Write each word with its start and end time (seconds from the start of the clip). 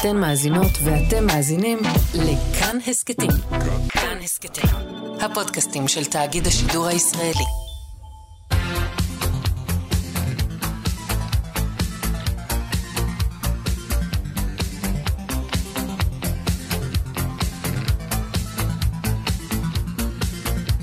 אתן 0.00 0.16
מאזינות 0.16 0.70
ואתם 0.84 1.26
מאזינים 1.26 1.78
לכאן 2.14 2.78
הסכתים. 2.86 3.30
כאן 3.88 4.18
הסכתים, 4.24 4.70
הפודקאסטים 5.20 5.88
של 5.88 6.04
תאגיד 6.04 6.46
השידור 6.46 6.86
הישראלי. 6.86 7.44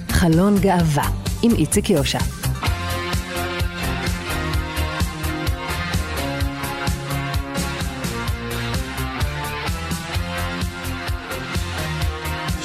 חלון 0.09 0.59
גאווה 0.59 1.09
עם 1.43 1.51
איציק 1.51 1.89
יושע. 1.89 2.42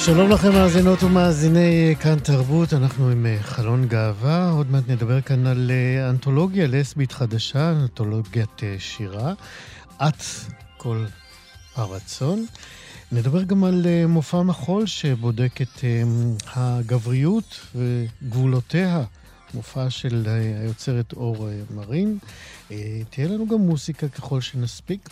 שלום 0.05 0.29
לכם 0.29 0.51
מאזינות 0.51 1.03
ומאזיני 1.03 1.95
כאן 1.99 2.19
תרבות, 2.19 2.73
אנחנו 2.73 3.09
עם 3.09 3.25
אה, 3.25 3.37
חלון 3.41 3.87
גאווה, 3.87 4.49
עוד 4.51 4.71
מעט 4.71 4.83
נדבר 4.87 5.21
כאן 5.21 5.47
על 5.47 5.71
אה, 5.71 6.09
אנתולוגיה 6.09 6.67
לסבית 6.67 7.11
חדשה, 7.11 7.71
אנתולוגיית 7.71 8.63
אה, 8.63 8.75
שירה, 8.79 9.33
את 9.97 10.23
כל 10.77 11.05
הרצון. 11.75 12.45
נדבר 13.11 13.43
גם 13.43 13.63
על 13.63 13.85
מופע 14.07 14.41
מחול 14.41 14.85
שבודק 14.85 15.61
את 15.61 15.83
הגבריות 16.53 17.59
וגבולותיה, 17.75 19.03
מופע 19.53 19.89
של 19.89 20.27
היוצרת 20.27 21.13
אור 21.13 21.49
מרין. 21.75 22.17
תהיה 23.09 23.27
לנו 23.27 23.47
גם 23.47 23.59
מוסיקה 23.59 24.07
ככל 24.07 24.41
שנספיק. 24.41 25.09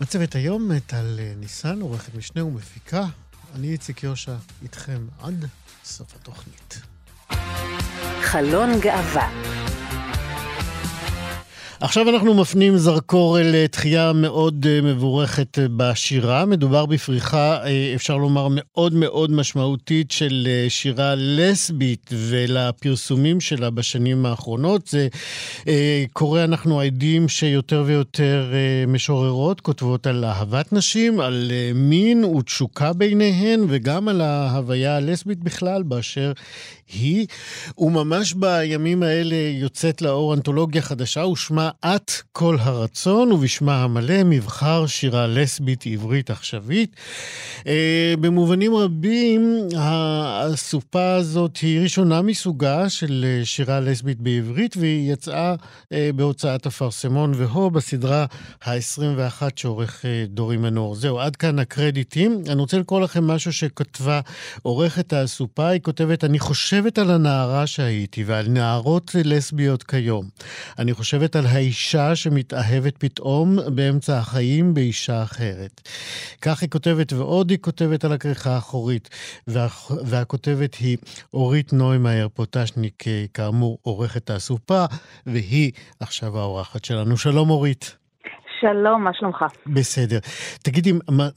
מצבת 0.00 0.34
היום, 0.34 0.78
טל 0.78 1.18
ניסן, 1.40 1.80
עורכת 1.80 2.14
משנה 2.14 2.44
ומפיקה. 2.44 3.06
אני 3.54 3.72
איציק 3.72 4.02
יושע, 4.02 4.34
איתכם 4.62 5.06
עד 5.22 5.44
סוף 5.84 6.14
התוכנית. 6.14 6.80
חלון 8.22 8.80
גאווה 8.80 9.30
עכשיו 11.80 12.08
אנחנו 12.08 12.34
מפנים 12.34 12.76
זרקור 12.76 13.40
אל 13.40 13.66
תחייה 13.66 14.12
מאוד 14.12 14.66
אה, 14.68 14.80
מבורכת 14.82 15.58
אה, 15.58 15.66
בשירה. 15.76 16.44
מדובר 16.44 16.86
בפריחה, 16.86 17.66
אה, 17.66 17.92
אפשר 17.94 18.16
לומר, 18.16 18.48
מאוד 18.50 18.94
מאוד 18.94 19.30
משמעותית 19.30 20.10
של 20.10 20.48
שירה 20.68 21.14
לסבית 21.16 22.10
ולפרסומים 22.12 23.40
שלה 23.40 23.70
בשנים 23.70 24.26
האחרונות. 24.26 24.86
זה 24.86 25.08
קורה, 26.12 26.44
אנחנו 26.44 26.80
עדים 26.80 27.28
שיותר 27.28 27.82
ויותר 27.86 28.52
משוררות 28.88 29.60
כותבות 29.60 30.06
על 30.06 30.24
אהבת 30.24 30.72
נשים, 30.72 31.20
על 31.20 31.50
מין 31.74 32.24
ותשוקה 32.24 32.92
ביניהן, 32.92 33.60
וגם 33.68 34.08
על 34.08 34.20
ההוויה 34.20 34.96
הלסבית 34.96 35.38
בכלל, 35.38 35.82
באשר 35.82 36.32
היא. 36.92 37.26
וממש 37.78 38.34
בימים 38.34 39.02
האלה 39.02 39.36
יוצאת 39.36 40.02
לאור 40.02 40.34
אנתולוגיה 40.34 40.82
חדשה, 40.82 41.26
ושמה 41.26 41.70
את 41.86 42.12
כל 42.32 42.56
הרצון, 42.60 43.32
ובשמה 43.32 43.82
המלא 43.82 44.22
מבחר 44.24 44.86
שירה 44.86 45.26
לסבית 45.26 45.86
עברית 45.86 46.30
עכשווית. 46.30 46.96
אה, 47.66 48.14
במובנים 48.20 48.76
רבים, 48.76 49.58
הסופה 49.76 51.14
הזאת 51.14 51.56
היא 51.56 51.80
ראשונה 51.80 52.22
מסוגה 52.22 52.88
של 52.88 53.24
אה, 53.28 53.44
שירה 53.44 53.80
לסבית 53.80 54.20
בעברית, 54.20 54.76
והיא 54.76 55.12
יצאה 55.12 55.54
אה, 55.92 56.10
בהוצאת 56.14 56.66
אפרסמון 56.66 57.32
והו 57.36 57.70
בסדרה 57.70 58.26
ה-21 58.64 59.42
שעורך 59.56 60.04
דורי 60.26 60.56
מנור. 60.56 60.94
זהו, 60.94 61.20
עד 61.20 61.36
כאן 61.36 61.58
הקרדיטים. 61.58 62.42
אני 62.48 62.60
רוצה 62.60 62.78
לקרוא 62.78 63.00
לכם 63.00 63.26
משהו 63.26 63.52
שכתבה 63.52 64.20
עורכת 64.62 65.12
הסופה, 65.12 65.68
היא 65.68 65.80
כותבת, 65.80 66.24
אני 66.24 66.38
חושבת 66.76 66.98
על 66.98 67.10
הנערה 67.10 67.66
שהייתי 67.66 68.24
ועל 68.24 68.48
נערות 68.48 69.14
לסביות 69.24 69.82
כיום. 69.82 70.28
אני 70.78 70.94
חושבת 70.94 71.36
על 71.36 71.46
האיש 71.46 71.76
אישה 71.86 72.16
שמתאהבת 72.16 72.96
פתאום 72.98 73.58
באמצע 73.74 74.18
החיים 74.18 74.74
באישה 74.74 75.22
אחרת. 75.22 75.88
כך 76.42 76.62
היא 76.62 76.70
כותבת, 76.70 77.12
ועוד 77.12 77.50
היא 77.50 77.58
כותבת 77.58 78.04
על 78.04 78.12
הכריכה 78.12 78.54
האחורית. 78.54 79.08
וה, 79.46 79.68
והכותבת 80.04 80.74
היא 80.74 80.96
אורית 81.34 81.72
נוימאייר 81.72 82.28
פוטשניק, 82.34 83.04
כאמור, 83.34 83.78
עורכת 83.82 84.30
הסופה, 84.30 84.84
והיא 85.26 85.72
עכשיו 86.00 86.38
האורחת 86.38 86.84
שלנו. 86.84 87.16
שלום 87.16 87.50
אורית. 87.50 88.05
שלום, 88.66 89.04
מה 89.04 89.14
שלומך? 89.14 89.44
בסדר. 89.66 90.18
תגידי, 90.64 90.92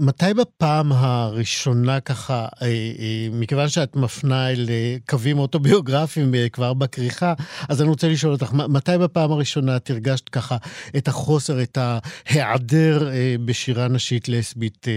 מתי 0.08 0.34
בפעם 0.42 0.88
הראשונה 0.92 2.00
ככה, 2.00 2.34
אה, 2.34 2.68
אה, 3.00 3.28
מכיוון 3.42 3.68
שאת 3.68 3.96
מפנה 3.96 4.50
אל 4.50 4.66
אה, 4.70 4.96
קווים 5.10 5.38
אוטוביוגרפיים 5.38 6.32
כבר 6.54 6.74
בכריכה, 6.74 7.34
אז 7.70 7.82
אני 7.82 7.90
רוצה 7.90 8.08
לשאול 8.08 8.34
אותך, 8.34 8.54
מתי 8.76 8.92
בפעם 9.04 9.32
הראשונה 9.32 9.76
את 9.76 9.90
הרגשת 9.90 10.30
ככה 10.30 10.56
את 10.98 11.08
החוסר, 11.08 11.54
את 11.64 11.78
ההיעדר 11.78 12.98
בשירה 13.46 13.88
נשית 13.88 14.30
לסבית 14.30 14.88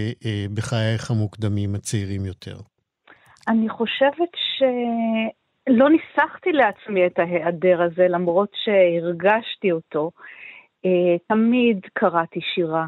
בחייך 0.53 1.11
המוקדמים, 1.11 1.75
הצעירים 1.75 2.25
יותר? 2.25 2.55
אני 3.47 3.69
חושבת 3.69 4.31
ש... 4.35 4.63
לא 5.67 5.89
ניסחתי 5.89 6.51
לעצמי 6.51 7.05
את 7.05 7.19
ההיעדר 7.19 7.81
הזה, 7.81 8.07
למרות 8.09 8.49
שהרגשתי 8.63 9.71
אותו. 9.71 10.11
אה, 10.85 11.17
תמיד 11.27 11.79
קראתי 11.93 12.39
שירה, 12.41 12.85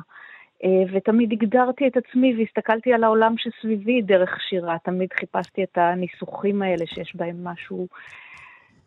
אה, 0.64 0.84
ותמיד 0.94 1.32
הגדרתי 1.32 1.88
את 1.88 1.98
עצמי 1.98 2.36
והסתכלתי 2.38 2.94
על 2.94 3.04
העולם 3.04 3.36
שסביבי 3.38 4.02
דרך 4.02 4.42
שירה. 4.50 4.78
תמיד 4.84 5.14
חיפשתי 5.14 5.64
את 5.64 5.78
הניסוחים 5.78 6.62
האלה 6.62 6.86
שיש 6.88 7.16
בהם 7.16 7.44
משהו 7.44 7.88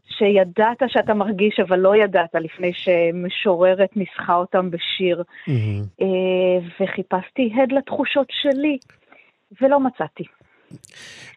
שידעת 0.05 0.83
שאתה 0.87 1.15
מרגיש, 1.15 1.61
אבל 1.61 1.79
לא 1.79 1.97
ידעת 1.97 2.35
לפני 2.35 2.73
שמשוררת 2.73 3.97
ניסחה 3.97 4.35
אותם 4.35 4.71
בשיר. 4.71 5.23
Mm-hmm. 5.23 6.05
וחיפשתי 6.81 7.53
הד 7.57 7.73
לתחושות 7.73 8.27
שלי, 8.31 8.79
ולא 9.61 9.81
מצאתי. 9.81 10.25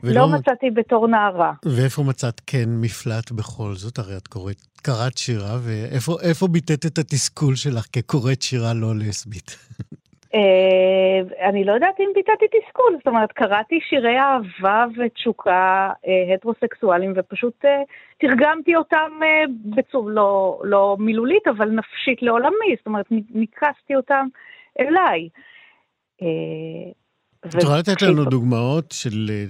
ולא... 0.04 0.22
לא 0.22 0.28
מצאתי 0.28 0.70
בתור 0.70 1.08
נערה. 1.08 1.54
ואיפה 1.66 2.04
מצאת 2.04 2.42
כן 2.48 2.66
מפלט 2.68 3.32
בכל 3.32 3.74
זאת? 3.76 4.00
הרי 4.00 4.18
את 4.18 4.28
קוראת, 4.28 4.62
קראת 4.82 5.18
שירה, 5.18 5.58
ואיפה 5.62 6.48
ביטאת 6.48 6.86
את 6.86 6.98
התסכול 6.98 7.56
שלך 7.56 7.86
כקוראת 7.94 8.42
שירה 8.42 8.74
לא 8.74 8.96
לסבית? 8.96 9.58
אה, 10.34 11.48
אני 11.50 11.64
לא 11.64 11.72
יודעת 11.72 12.00
אם 12.00 12.10
ביטאתי 12.16 12.46
תסכול, 12.48 12.96
זאת 12.98 13.08
אומרת, 13.08 13.32
קראתי 13.32 13.80
שירי 13.90 14.18
אהבה 14.20 14.86
ותשוקה 14.98 15.90
אה, 16.08 16.34
הטרוסקסואליים 16.34 17.14
ופשוט 17.16 17.66
אה, 17.66 17.82
תרגמתי 18.18 18.76
אותם 18.76 19.12
בצור 19.66 20.10
לא, 20.10 20.62
לא 20.64 20.98
מילולית, 21.00 21.48
אבל 21.48 21.70
נפשית 21.70 22.22
לעולמי, 22.22 22.76
זאת 22.78 22.86
אומרת, 22.86 23.06
ניקסתי 23.12 23.96
אותם 23.96 24.28
אליי. 24.80 25.30
את 27.46 27.56
יכולה 27.56 27.80
לתת 27.80 28.02
לנו 28.02 28.26
דוגמאות 28.26 28.92
של 28.92 29.30
אה, 29.30 29.46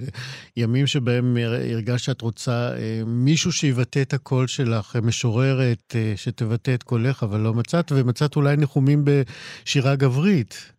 ימים 0.58 0.88
שבהם 0.88 1.38
הרגשת 1.74 2.06
שאת 2.06 2.22
רוצה 2.22 2.70
אה, 2.78 3.02
מישהו 3.06 3.52
שיבטא 3.52 4.02
את 4.02 4.14
הקול 4.14 4.48
שלך, 4.48 4.96
משוררת 5.04 5.96
אה, 5.96 6.14
שתבטא 6.16 6.74
את 6.74 6.84
קולך, 6.84 7.24
אבל 7.24 7.40
לא 7.40 7.54
מצאת, 7.54 7.92
ומצאת 7.92 8.36
אולי 8.36 8.58
ניחומים 8.58 9.06
בשירה 9.06 9.96
גברית. 9.96 10.74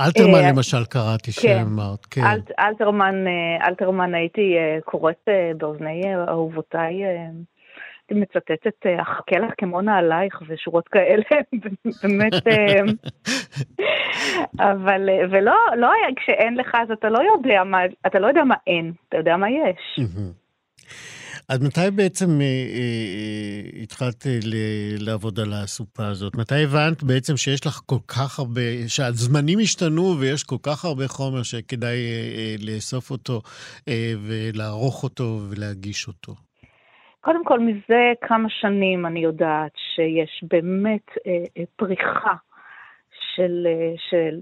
אלתרמן 0.00 0.48
למשל 0.48 0.84
קראתי 0.84 1.32
כן. 1.32 1.40
שאמרת, 1.40 2.06
כן. 2.06 2.22
אלתרמן, 2.60 3.14
אלתרמן 3.68 4.14
הייתי 4.14 4.54
קוראת 4.84 5.28
באוזני 5.58 6.02
אהובותיי 6.28 6.94
מצטטת, 8.14 8.86
אה, 8.86 9.02
אחכה 9.02 9.38
לך 9.38 9.52
כמו 9.58 9.80
נעלייך 9.80 10.42
ושורות 10.48 10.88
כאלה, 10.88 11.22
באמת, 12.02 12.46
אה, 12.46 12.80
אבל, 14.72 15.08
אה, 15.08 15.24
ולא, 15.30 15.56
לא 15.76 15.86
היה, 15.92 16.14
כשאין 16.16 16.54
לך 16.56 16.70
אז 16.74 16.90
אתה 16.90 17.08
לא 17.08 17.18
יודע 17.36 17.64
מה, 17.64 17.78
אתה 18.06 18.18
לא 18.18 18.26
יודע 18.26 18.44
מה 18.44 18.54
אין, 18.66 18.92
אתה 19.08 19.16
יודע 19.16 19.36
מה 19.36 19.46
יש. 19.50 20.06
אז 21.48 21.60
מתי 21.62 21.80
בעצם 21.94 22.40
אה, 22.40 22.46
אה, 22.46 23.82
התחלת 23.82 24.26
ל- 24.26 25.04
לעבוד 25.04 25.40
על 25.40 25.52
הסופה 25.52 26.06
הזאת? 26.06 26.36
מתי 26.36 26.64
הבנת 26.64 27.02
בעצם 27.02 27.36
שיש 27.36 27.66
לך 27.66 27.80
כל 27.86 27.98
כך 28.08 28.38
הרבה, 28.38 28.60
שהזמנים 28.88 29.58
השתנו 29.58 30.16
ויש 30.18 30.44
כל 30.44 30.56
כך 30.62 30.84
הרבה 30.84 31.08
חומר 31.08 31.42
שכדאי 31.42 31.96
אה, 31.96 32.34
אה, 32.36 32.54
לאסוף 32.60 33.10
אותו 33.10 33.42
אה, 33.88 34.12
ולערוך 34.26 35.02
אותו 35.02 35.40
ולהגיש 35.50 36.08
אותו? 36.08 36.34
קודם 37.24 37.44
כל, 37.44 37.60
מזה 37.60 38.12
כמה 38.20 38.48
שנים 38.48 39.06
אני 39.06 39.20
יודעת 39.20 39.72
שיש 39.94 40.44
באמת 40.48 41.06
אה, 41.26 41.44
אה, 41.58 41.62
פריחה 41.76 42.34
של, 43.34 43.66
של 44.10 44.40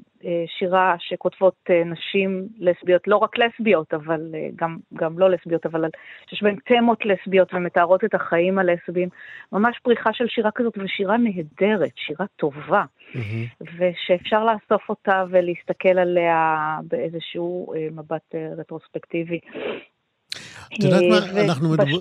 שירה 0.59 0.95
שכותבות 0.99 1.71
נשים 1.87 2.49
לסביות, 2.59 3.09
לא 3.09 3.17
רק 3.17 3.39
לסביות, 3.39 3.95
אבל 3.95 4.21
גם, 4.57 4.77
גם 4.95 5.19
לא 5.19 5.31
לסביות, 5.31 5.67
אבל 5.67 5.85
שיש 6.27 6.43
בהן 6.43 6.57
תמות 6.65 7.07
לסביות 7.07 7.55
ומתארות 7.55 8.05
את 8.05 8.15
החיים 8.15 8.59
הלסביים. 8.59 9.09
ממש 9.53 9.79
פריחה 9.83 10.13
של 10.13 10.29
שירה 10.29 10.51
כזאת, 10.51 10.79
ושירה 10.79 11.17
נהדרת, 11.17 11.93
שירה 11.97 12.27
טובה, 12.37 12.85
mm-hmm. 13.13 13.65
ושאפשר 13.79 14.45
לאסוף 14.45 14.89
אותה 14.89 15.25
ולהסתכל 15.31 15.99
עליה 15.99 16.57
באיזשהו 16.83 17.75
מבט 17.93 18.35
רטרוספקטיבי. 18.59 19.41
את 20.75 20.85
יודעת 20.85 21.03
מה, 21.11 21.41
אנחנו 21.45 21.71
מדברים, 21.71 22.01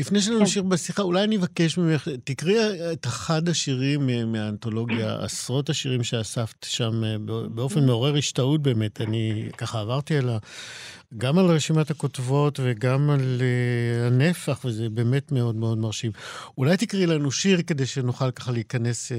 לפני 0.00 0.20
שנמשיך 0.20 0.62
כן. 0.62 0.68
בשיחה, 0.68 1.02
אולי 1.02 1.24
אני 1.24 1.36
אבקש 1.36 1.78
ממך, 1.78 2.08
תקראי 2.24 2.56
את 2.92 3.06
אחד 3.06 3.48
השירים 3.48 4.00
מהאנתולוגיה, 4.32 5.14
עשרות 5.24 5.68
השירים 5.68 6.02
שאספת 6.02 6.64
שם, 6.64 7.04
אה, 7.04 7.16
באופן 7.54 7.86
מעורר 7.86 8.16
השתאות 8.16 8.62
באמת. 8.62 9.00
אני 9.00 9.48
ככה 9.58 9.80
עברתי 9.80 10.16
על 10.18 10.28
ה... 10.28 10.38
גם 11.18 11.38
על 11.38 11.44
רשימת 11.44 11.90
הכותבות 11.90 12.60
וגם 12.62 13.10
על 13.10 13.20
uh, 13.20 14.06
הנפח, 14.06 14.64
וזה 14.64 14.90
באמת 14.90 15.32
מאוד 15.32 15.56
מאוד 15.56 15.78
מרשים. 15.78 16.10
אולי 16.58 16.76
תקראי 16.76 17.06
לנו 17.06 17.30
שיר 17.30 17.58
כדי 17.66 17.86
שנוכל 17.86 18.30
ככה 18.30 18.52
להיכנס 18.52 19.12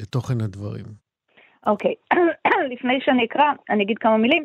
לתוכן 0.00 0.40
הדברים. 0.40 0.84
אוקיי. 1.66 1.94
לפני 2.72 2.98
שאני 3.04 3.24
אקרא, 3.24 3.44
אני 3.70 3.84
אגיד 3.84 3.98
כמה 3.98 4.16
מילים. 4.16 4.44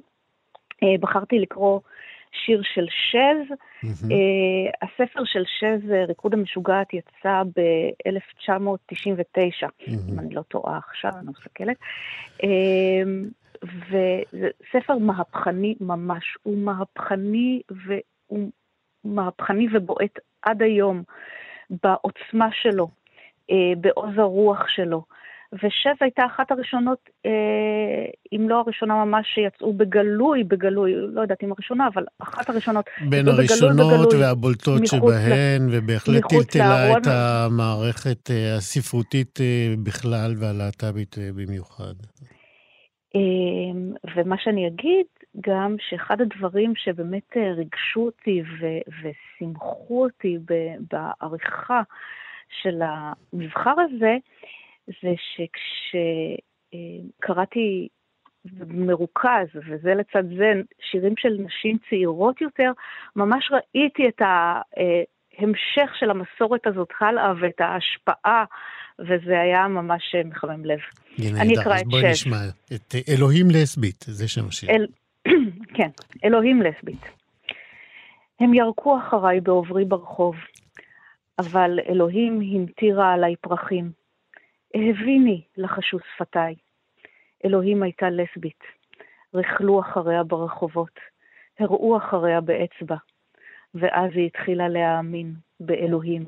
בחרתי 0.99 1.39
לקרוא 1.39 1.79
שיר 2.45 2.61
של 2.63 2.85
שז. 2.89 3.51
Mm-hmm. 3.51 4.05
Uh, 4.05 4.71
הספר 4.81 5.23
של 5.25 5.43
שז, 5.59 5.91
ריקוד 6.07 6.33
המשוגעת, 6.33 6.93
יצא 6.93 7.43
ב-1999, 7.55 9.63
mm-hmm. 9.63 10.09
אם 10.09 10.19
אני 10.19 10.35
לא 10.35 10.41
טועה 10.41 10.77
עכשיו, 10.77 11.11
אני 11.19 11.29
מסתכלת. 11.29 11.77
Uh, 12.41 12.45
וזה 13.63 14.49
ספר 14.71 14.97
מהפכני 14.97 15.75
ממש, 15.81 16.37
הוא 16.43 16.57
מהפכני 16.57 17.61
והוא 17.69 18.49
מהפכני 19.03 19.67
ובועט 19.73 20.19
עד 20.41 20.61
היום 20.61 21.03
בעוצמה 21.69 22.49
שלו, 22.51 22.87
uh, 23.51 23.53
בעוז 23.77 24.17
הרוח 24.17 24.67
שלו. 24.67 25.03
ושב 25.53 25.93
הייתה 26.01 26.25
אחת 26.25 26.51
הראשונות, 26.51 27.09
אה, 27.25 27.31
אם 28.33 28.49
לא 28.49 28.59
הראשונה 28.59 29.05
ממש, 29.05 29.27
שיצאו 29.33 29.73
בגלוי, 29.73 30.43
בגלוי, 30.43 30.93
לא 30.95 31.21
יודעת 31.21 31.43
אם 31.43 31.51
הראשונה, 31.51 31.87
אבל 31.93 32.03
אחת 32.19 32.49
הראשונות. 32.49 32.85
בין 33.09 33.27
הראשונות 33.27 33.73
בגלוי, 33.73 34.05
בגלוי, 34.05 34.23
והבולטות 34.25 34.87
שבהן, 34.87 35.67
ובהחלט 35.71 36.23
טלטלה 36.29 36.97
את 36.97 37.07
המערכת 37.07 38.31
אה, 38.31 38.55
הספרותית 38.57 39.41
אה, 39.41 39.73
בכלל 39.83 40.33
והלהט"בית 40.39 41.17
אה, 41.17 41.29
במיוחד. 41.35 41.93
ומה 44.15 44.35
שאני 44.43 44.67
אגיד, 44.67 45.05
גם 45.41 45.75
שאחד 45.89 46.21
הדברים 46.21 46.73
שבאמת 46.75 47.37
ריגשו 47.55 47.99
אותי 47.99 48.41
ו- 48.41 48.91
ושימחו 49.01 50.03
אותי 50.03 50.37
בעריכה 50.91 51.81
של 52.61 52.81
המבחר 52.81 53.73
הזה, 53.79 54.17
זה 54.87 55.13
שכשקראתי 56.73 57.87
מרוכז, 58.67 59.47
וזה 59.55 59.93
לצד 59.93 60.23
זה, 60.37 60.53
שירים 60.91 61.13
של 61.17 61.37
נשים 61.45 61.77
צעירות 61.89 62.41
יותר, 62.41 62.71
ממש 63.15 63.51
ראיתי 63.51 64.07
את 64.07 64.21
ההמשך 64.21 65.95
של 65.99 66.09
המסורת 66.09 66.67
הזאת 66.67 66.89
הלאה 66.99 67.33
ואת 67.41 67.61
ההשפעה, 67.61 68.43
וזה 68.99 69.41
היה 69.41 69.67
ממש 69.67 70.15
מחמם 70.25 70.65
לב. 70.65 70.79
הנה, 71.17 71.41
אני 71.41 71.53
אקרא 71.61 71.77
את 71.77 71.87
בואי 71.87 72.11
נשמע 72.11 72.37
את 72.75 72.95
אלוהים 73.09 73.47
לסבית, 73.49 74.05
זה 74.07 74.27
שם 74.27 74.47
השיר. 74.47 74.69
אל... 74.69 74.87
כן, 75.77 75.89
אלוהים 76.23 76.61
לסבית. 76.61 77.05
הם 78.39 78.53
ירקו 78.53 78.97
אחריי 78.97 79.41
בעוברי 79.41 79.85
ברחוב, 79.85 80.35
אבל 81.39 81.79
אלוהים 81.89 82.41
המטירה 82.41 83.13
עליי 83.13 83.35
פרחים. 83.41 84.02
הביני 84.73 85.41
לחשו 85.57 85.97
שפתיי. 85.99 86.55
אלוהים 87.45 87.83
הייתה 87.83 88.09
לסבית. 88.09 88.63
רכלו 89.33 89.81
אחריה 89.81 90.23
ברחובות, 90.23 90.99
הראו 91.59 91.97
אחריה 91.97 92.41
באצבע, 92.41 92.95
ואז 93.75 94.09
היא 94.15 94.25
התחילה 94.25 94.69
להאמין 94.69 95.33
באלוהים. 95.59 96.25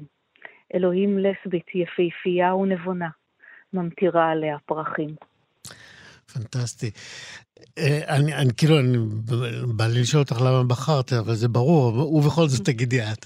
אלוהים 0.75 1.19
לסבית 1.19 1.65
יפהפייה 1.75 2.56
ונבונה, 2.56 3.09
ממטירה 3.74 4.31
עליה 4.31 4.57
פרחים. 4.65 5.15
פנטסטי. 6.33 6.91
אה, 7.77 8.15
אני, 8.15 8.33
אני 8.33 8.50
כאילו, 8.57 8.80
אני 8.80 8.98
בא 9.77 9.83
לי 9.88 10.01
לשאול 10.01 10.24
אותך 10.24 10.41
למה 10.41 10.63
בחרת, 10.63 11.13
אבל 11.13 11.33
זה 11.33 11.48
ברור, 11.48 12.15
ובכל 12.15 12.48
זאת 12.48 12.65
תגידי 12.65 13.01
את. 13.01 13.25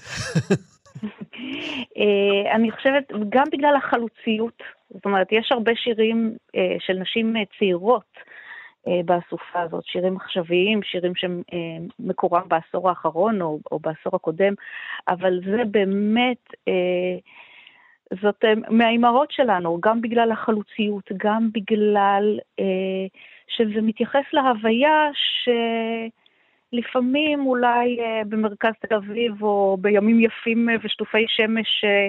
אה, 1.98 2.56
אני 2.56 2.70
חושבת, 2.70 3.04
גם 3.28 3.44
בגלל 3.52 3.74
החלוציות, 3.76 4.62
זאת 4.90 5.04
אומרת, 5.04 5.32
יש 5.32 5.52
הרבה 5.52 5.72
שירים 5.74 6.36
אה, 6.56 6.76
של 6.78 6.92
נשים 6.92 7.36
אה, 7.36 7.42
צעירות 7.58 8.40
באסופה 9.04 9.60
הזאת, 9.60 9.84
שירים 9.84 10.16
עכשוויים, 10.16 10.82
שירים 10.82 11.12
שמקורם 11.14 12.42
בעשור 12.48 12.88
האחרון 12.88 13.42
או, 13.42 13.58
או 13.72 13.78
בעשור 13.78 14.16
הקודם, 14.16 14.54
אבל 15.08 15.40
זה 15.44 15.62
באמת, 15.64 16.54
זאת 18.22 18.44
מהאימהות 18.70 19.30
שלנו, 19.30 19.78
גם 19.80 20.00
בגלל 20.00 20.32
החלוציות, 20.32 21.10
גם 21.16 21.48
בגלל 21.52 22.38
שזה 23.48 23.80
מתייחס 23.82 24.24
להוויה 24.32 25.10
ש... 25.14 25.48
לפעמים 26.72 27.46
אולי 27.46 28.00
אה, 28.00 28.22
במרכז 28.28 28.72
תל 28.80 28.94
אביב 28.94 29.42
או 29.42 29.76
בימים 29.80 30.20
יפים 30.20 30.68
אה, 30.68 30.74
ושטופי 30.82 31.24
שמש 31.28 31.84
אה, 31.84 32.08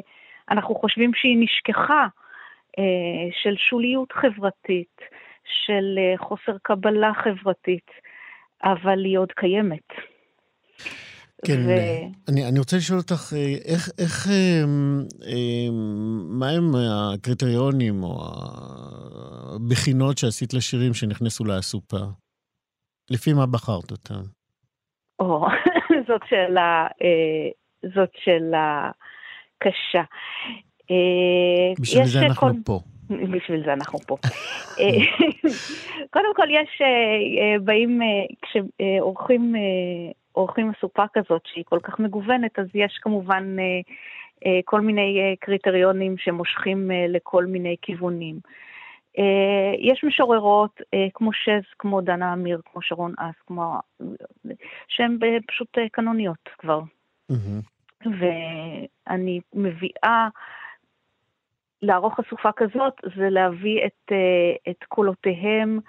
אנחנו 0.52 0.76
חושבים 0.76 1.14
שהיא 1.14 1.38
נשכחה, 1.40 2.08
של 3.44 3.56
שוליות 3.58 4.12
חברתית, 4.12 4.98
של 5.66 6.00
חוסר 6.18 6.58
קבלה 6.64 7.12
חברתית, 7.24 7.92
אבל 8.64 9.06
היא 9.06 9.18
עוד 9.18 9.32
קיימת. 9.32 9.88
כן, 11.48 11.60
ו... 11.68 11.72
אני, 12.32 12.50
אני 12.50 12.60
רוצה 12.60 12.78
לשאול 12.78 13.00
אותך, 13.00 13.34
איך, 13.66 13.90
איך, 14.00 14.28
מה 16.40 16.50
הם 16.50 16.64
הקריטריונים 16.76 18.04
או 18.04 18.14
הבחינות 19.56 20.18
שעשית 20.18 20.54
לשירים 20.54 20.94
שנכנסו 20.94 21.46
לאסופה? 21.46 21.98
לפי 23.10 23.34
מה 23.34 23.46
בחרת 23.46 23.92
אותם? 23.92 24.22
או, 25.20 25.46
זאת 26.08 26.22
שאלה, 26.30 26.88
אה, 27.02 27.50
זאת 27.96 28.10
שאלה 28.24 28.92
קשה. 29.64 30.04
אה, 30.92 31.74
בשביל 31.82 32.06
זה 32.06 32.20
אנחנו 32.20 32.48
כל... 32.48 32.54
פה. 32.66 32.80
בשביל 33.32 33.64
זה 33.66 33.74
אנחנו 33.74 34.00
פה. 34.00 34.18
אה, 34.80 34.86
קודם 36.14 36.36
כל, 36.36 36.48
יש, 36.50 36.82
באים, 37.64 38.00
כשעורכים 38.42 39.56
עורכים 40.32 40.72
אסופה 40.78 41.04
כזאת 41.14 41.42
שהיא 41.46 41.64
כל 41.68 41.80
כך 41.84 42.00
מגוונת, 42.00 42.60
אז 42.60 42.66
יש 42.74 43.00
כמובן 43.02 43.56
כל 44.66 44.82
מיני 44.82 45.36
קריטריונים 45.40 46.18
שמושכים 46.18 46.92
לכל 47.10 47.46
מיני 47.46 47.76
כיוונים. 47.82 48.40
אה, 49.20 49.74
יש 49.80 50.04
משוררות 50.04 50.82
אה, 50.94 51.08
כמו 51.14 51.34
שז, 51.34 51.64
כמו 51.80 52.02
דנה 52.02 52.34
אמיר, 52.34 52.62
כמו 52.72 52.82
שרון 52.82 53.14
אס, 53.18 53.36
כמו... 53.48 53.80
שהן 54.88 55.18
פשוט 55.48 55.78
אה, 55.78 55.90
קנוניות 55.92 56.50
כבר. 56.58 56.82
ואני 58.20 59.40
מביאה, 59.54 60.28
לערוך 61.82 62.20
אסופה 62.20 62.50
כזאת, 62.56 62.94
זה 63.18 63.30
להביא 63.30 63.86
את, 63.86 64.12
את 64.70 64.84
קולותיהם 64.88 65.80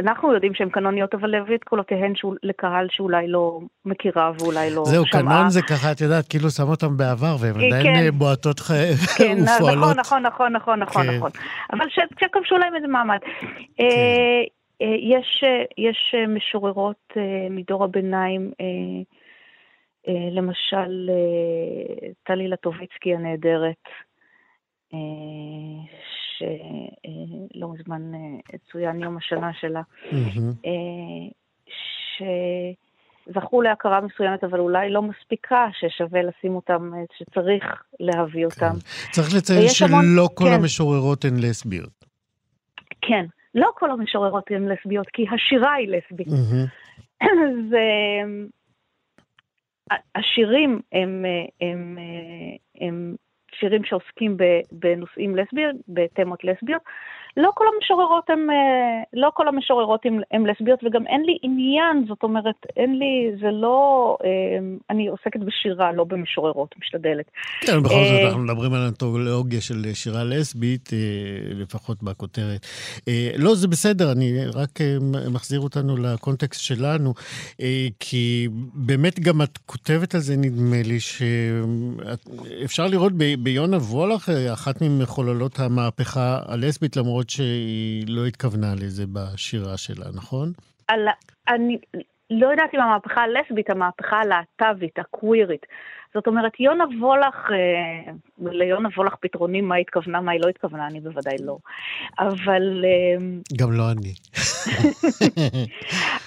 אנחנו 0.00 0.32
יודעים 0.32 0.54
שהן 0.54 0.68
קנוניות, 0.68 1.14
אבל 1.14 1.30
להביא 1.30 1.54
את 1.56 1.64
קולותיהן 1.64 2.14
שהוא, 2.14 2.34
לקהל 2.42 2.86
שאולי 2.90 3.28
לא 3.28 3.60
מכירה 3.84 4.32
ואולי 4.38 4.70
לא 4.70 4.84
זהו, 4.84 5.06
שמעה. 5.06 5.22
זהו, 5.22 5.30
קנון 5.30 5.50
זה 5.50 5.62
ככה, 5.62 5.92
את 5.92 6.00
יודעת, 6.00 6.28
כאילו 6.28 6.50
שם 6.50 6.68
אותם 6.68 6.96
בעבר, 6.96 7.36
והן 7.40 7.60
אה, 7.60 7.66
עדיין 7.66 8.10
כן. 8.10 8.18
בועטות 8.18 8.60
כן, 8.60 8.92
ופועלות. 9.56 9.96
נכון, 9.96 10.22
נכון, 10.22 10.52
נכון, 10.52 10.80
נכון, 10.80 11.06
כן. 11.06 11.16
נכון. 11.16 11.30
אבל 11.72 11.86
שכבשו 12.20 12.56
להם 12.58 12.76
איזה 12.76 12.86
מעמד. 12.86 13.18
כן. 13.20 13.46
אה, 13.80 13.86
אה, 14.82 14.96
יש, 15.00 15.44
יש 15.78 16.14
משוררות 16.28 17.12
מדור 17.50 17.84
הביניים, 17.84 18.50
למשל 20.08 21.10
טלי 22.24 22.48
לטוביצקי 22.48 23.14
הנהדרת, 23.14 23.84
שלא 26.40 27.72
מזמן 27.72 28.14
אה, 28.14 28.58
צוין 28.72 29.00
יום 29.00 29.16
השנה 29.16 29.50
שלה, 29.60 29.82
אה, 30.66 31.28
שזכו 33.26 33.62
להכרה 33.62 34.00
מסוימת, 34.00 34.44
אבל 34.44 34.60
אולי 34.60 34.90
לא 34.90 35.02
מספיקה, 35.02 35.66
ששווה 35.72 36.22
לשים 36.22 36.56
אותם, 36.56 36.90
אה, 36.94 37.00
שצריך 37.18 37.64
להביא 38.00 38.46
כן. 38.48 38.64
אותם. 38.64 38.78
צריך 39.10 39.28
לציין 39.36 39.68
שלא 39.68 39.86
המון... 39.86 40.28
כל 40.34 40.44
כן. 40.44 40.52
המשוררות 40.52 41.24
הן 41.24 41.36
לסביות. 41.36 42.04
כן, 43.00 43.26
לא 43.54 43.70
כל 43.74 43.90
המשוררות 43.90 44.50
הן 44.50 44.68
לסביות, 44.68 45.06
כי 45.12 45.26
השירה 45.32 45.72
היא 45.72 45.88
לסבית. 45.88 46.28
Mm-hmm. 46.28 47.24
זה... 47.70 47.84
השירים 50.14 50.80
הם, 50.92 51.24
הם, 51.24 51.24
הם, 51.60 51.98
הם 52.80 53.14
שירים 53.54 53.84
שעוסקים 53.84 54.36
בנושאים 54.72 55.36
לסביים, 55.36 55.76
בתמות 55.88 56.44
לסביות, 56.44 56.82
לא 57.36 57.50
כל 57.54 57.64
המשוררות 57.74 58.30
הן 58.30 58.50
אה, 58.50 59.02
לא 59.12 59.30
כל 59.34 59.48
המשוררות 59.48 60.00
הן 60.30 60.46
לסביות, 60.46 60.80
וגם 60.84 61.06
אין 61.06 61.22
לי 61.22 61.38
עניין, 61.42 62.04
זאת 62.08 62.22
אומרת, 62.22 62.66
אין 62.76 62.98
לי, 62.98 63.30
זה 63.40 63.50
לא, 63.50 64.16
אה, 64.24 64.28
אני 64.90 65.08
עוסקת 65.08 65.40
בשירה, 65.40 65.92
לא 65.92 66.04
במשוררות, 66.04 66.74
משתדלת. 66.78 67.30
כן, 67.60 67.82
בכל 67.82 67.94
זאת, 67.94 68.20
אה, 68.20 68.26
אנחנו 68.26 68.40
מדברים 68.40 68.74
על 68.74 68.80
אנתולוגיה 68.80 69.60
של 69.60 69.94
שירה 69.94 70.24
לסבית, 70.24 70.90
לפחות 71.54 72.02
בכותרת. 72.02 72.66
לא, 73.36 73.54
זה 73.54 73.68
בסדר, 73.68 74.12
אני 74.12 74.32
רק 74.54 74.78
מחזיר 75.32 75.60
אותנו 75.60 75.96
לקונטקסט 75.96 76.60
שלנו, 76.60 77.14
כי 78.00 78.48
באמת 78.74 79.20
גם 79.20 79.42
את 79.42 79.58
כותבת 79.66 80.14
על 80.14 80.20
זה, 80.20 80.36
נדמה 80.36 80.82
לי, 80.84 81.00
שאפשר 81.00 82.86
לראות 82.86 83.12
ביונה 83.38 83.76
וולך, 83.76 84.28
אחת 84.52 84.82
ממחוללות 84.82 85.58
המהפכה 85.58 86.38
הלסבית, 86.46 86.96
למרות 86.96 87.19
למרות 87.20 87.30
שהיא 87.30 88.04
לא 88.08 88.26
התכוונה 88.26 88.74
לזה 88.74 89.04
בשירה 89.12 89.76
שלה, 89.76 90.06
נכון? 90.14 90.52
על, 90.88 91.08
אני 91.48 91.78
לא 92.30 92.46
יודעת 92.46 92.70
אם 92.74 92.80
המהפכה 92.80 93.20
הלסבית, 93.20 93.70
המהפכה 93.70 94.16
הלהט"בית, 94.16 94.98
הקווירית. 94.98 95.66
זאת 96.14 96.26
אומרת, 96.26 96.60
יונה 96.60 96.84
וולך, 97.00 97.34
אה, 97.52 98.12
ליונה 98.52 98.88
וולך 98.96 99.14
פתרונים 99.20 99.68
מה 99.68 99.74
התכוונה, 99.76 100.20
מה 100.20 100.32
היא 100.32 100.40
לא 100.44 100.48
התכוונה, 100.48 100.86
אני 100.86 101.00
בוודאי 101.00 101.36
לא. 101.40 101.58
אבל... 102.18 102.84
אה, 102.84 103.24
גם 103.56 103.72
לא 103.72 103.90
אני. 103.90 104.14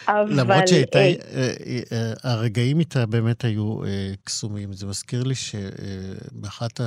אבל... 0.08 0.42
למרות 0.42 0.68
שהייתה, 0.68 1.00
אה, 1.00 2.14
הרגעים 2.24 2.80
איתה 2.80 3.06
באמת 3.06 3.44
היו 3.44 3.80
קסומים. 4.24 4.74
זה 4.74 4.88
מזכיר 4.88 5.24
לי 5.24 5.36
שבאחת 5.36 6.80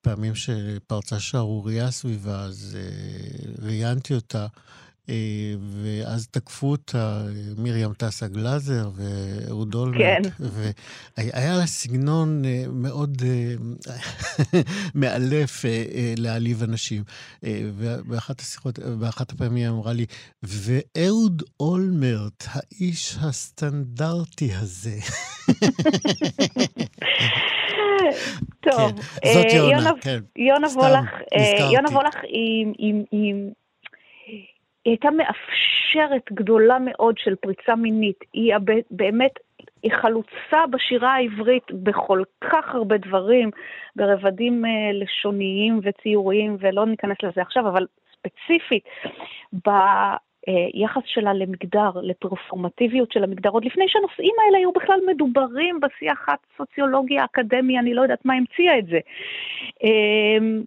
הפעמים 0.00 0.34
שפרצה 0.34 1.20
שערורייה 1.20 1.90
סביבה, 1.90 2.40
אז 2.40 2.78
ראיינתי 3.62 4.14
אותה. 4.14 4.46
אה, 5.10 5.54
ואז 5.82 6.26
תקפו 6.30 6.70
אותה 6.70 7.22
מרים 7.58 7.92
טסה 7.92 8.28
גלאזר 8.28 8.90
ואהוד 8.94 9.74
אולמרט. 9.74 10.00
כן. 10.00 10.22
והיה 11.16 11.56
לה 11.56 11.66
סגנון 11.66 12.44
אה, 12.44 12.64
מאוד 12.72 13.22
אה, 13.24 13.54
מאלף 14.94 15.64
להעליב 16.16 16.62
אנשים. 16.62 17.02
ובאחת 17.76 18.40
השיחות, 18.40 18.78
באחת 18.78 19.32
הפעמים 19.32 19.56
היא 19.56 19.68
אמרה 19.68 19.92
לי, 19.92 20.06
ואהוד 20.42 21.42
אולמרט, 21.60 22.44
האיש 22.46 23.16
הסטנדרטי 23.20 24.54
הזה. 24.54 24.98
טוב, 28.60 28.90
יונה, 30.36 30.68
וולך. 31.88 32.16
היא 32.22 32.66
הייתה 34.84 35.08
מאפשרת 35.10 36.32
גדולה 36.32 36.78
מאוד 36.78 37.14
של 37.18 37.34
פריצה 37.34 37.74
מינית. 37.74 38.24
היא 38.32 38.54
באמת, 38.90 39.32
היא 39.82 39.92
חלוצה 40.02 40.66
בשירה 40.70 41.14
העברית 41.14 41.64
בכל 41.72 42.22
כך 42.40 42.74
הרבה 42.74 42.96
דברים, 42.98 43.50
ברבדים 43.96 44.64
אה, 44.64 44.70
לשוניים 44.92 45.80
וציוריים, 45.82 46.56
ולא 46.60 46.86
ניכנס 46.86 47.16
לזה 47.22 47.42
עכשיו, 47.42 47.68
אבל 47.68 47.86
ספציפית, 48.12 48.84
היחס 50.72 51.02
שלה 51.06 51.32
למגדר, 51.32 51.90
לפרפורמטיביות 52.02 53.12
של 53.12 53.24
המגדר, 53.24 53.50
עוד 53.50 53.64
לפני 53.64 53.84
שהנושאים 53.88 54.34
האלה 54.38 54.58
היו 54.58 54.72
בכלל 54.72 55.00
מדוברים 55.06 55.80
בשיח 55.80 56.26
הסוציולוגי 56.28 57.18
האקדמי, 57.18 57.78
אני 57.78 57.94
לא 57.94 58.02
יודעת 58.02 58.24
מה 58.24 58.34
המציאה 58.34 58.78
את 58.78 58.86
זה. 58.86 58.98
אמ, 59.84 60.62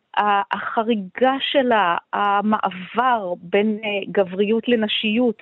החריגה 0.52 1.34
שלה, 1.40 1.98
המעבר 2.14 3.34
בין 3.42 3.80
אה, 3.84 3.90
גבריות 4.12 4.68
לנשיות, 4.68 5.42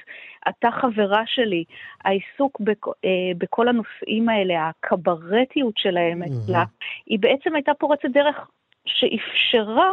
אתה 0.49 0.71
חברה 0.71 1.23
שלי, 1.25 1.63
העיסוק 2.05 2.61
אה, 3.05 3.09
בכל 3.37 3.67
הנושאים 3.67 4.29
האלה, 4.29 4.69
הקברטיות 4.69 5.77
שלהם 5.77 6.23
אצלה, 6.23 6.63
היא 7.05 7.19
בעצם 7.19 7.55
הייתה 7.55 7.71
פורצת 7.73 8.09
דרך 8.09 8.47
שאפשרה 8.85 9.91